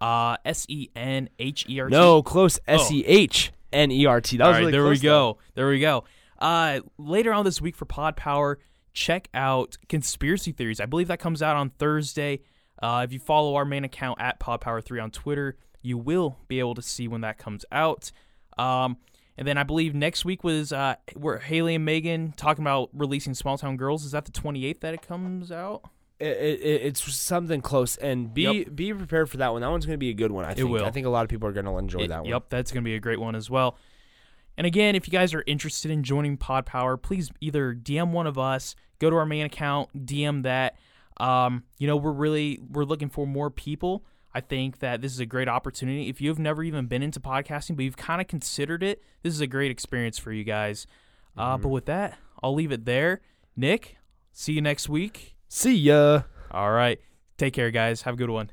[0.00, 1.90] uh, S E N H E R T.
[1.90, 4.36] No, close S E H N E R T.
[4.36, 5.32] That All was right, really there we close, though.
[5.32, 5.38] go.
[5.54, 6.04] There we go.
[6.38, 8.58] Uh, later on this week for Pod Power,
[8.92, 10.80] check out Conspiracy Theories.
[10.80, 12.40] I believe that comes out on Thursday.
[12.80, 16.38] Uh, if you follow our main account at Pod Power 3 on Twitter, you will
[16.48, 18.12] be able to see when that comes out.
[18.56, 18.98] Um,
[19.36, 23.34] and then I believe next week was uh, where Haley and Megan talking about releasing
[23.34, 24.04] Small Town Girls.
[24.04, 25.82] Is that the 28th that it comes out?
[26.20, 28.74] It, it, it's something close, and be Yep.
[28.74, 29.60] be prepared for that one.
[29.62, 30.44] That one's going to be a good one.
[30.44, 30.68] I think.
[30.68, 30.84] will.
[30.84, 32.28] I think a lot of people are going to enjoy It- that one.
[32.30, 33.76] Yep, that's going to be a great one as well.
[34.58, 38.26] And again, if you guys are interested in joining Pod Power, please either DM one
[38.26, 40.76] of us, go to our main account, DM that.
[41.18, 44.04] Um, you know, we're really we're looking for more people.
[44.34, 46.08] I think that this is a great opportunity.
[46.08, 49.40] If you've never even been into podcasting, but you've kind of considered it, this is
[49.40, 50.88] a great experience for you guys.
[51.36, 53.20] Uh, but with that, I'll leave it there.
[53.56, 53.96] Nick,
[54.32, 55.36] see you next week.
[55.48, 56.22] See ya.
[56.50, 57.00] All right.
[57.36, 58.02] Take care, guys.
[58.02, 58.50] Have a good one.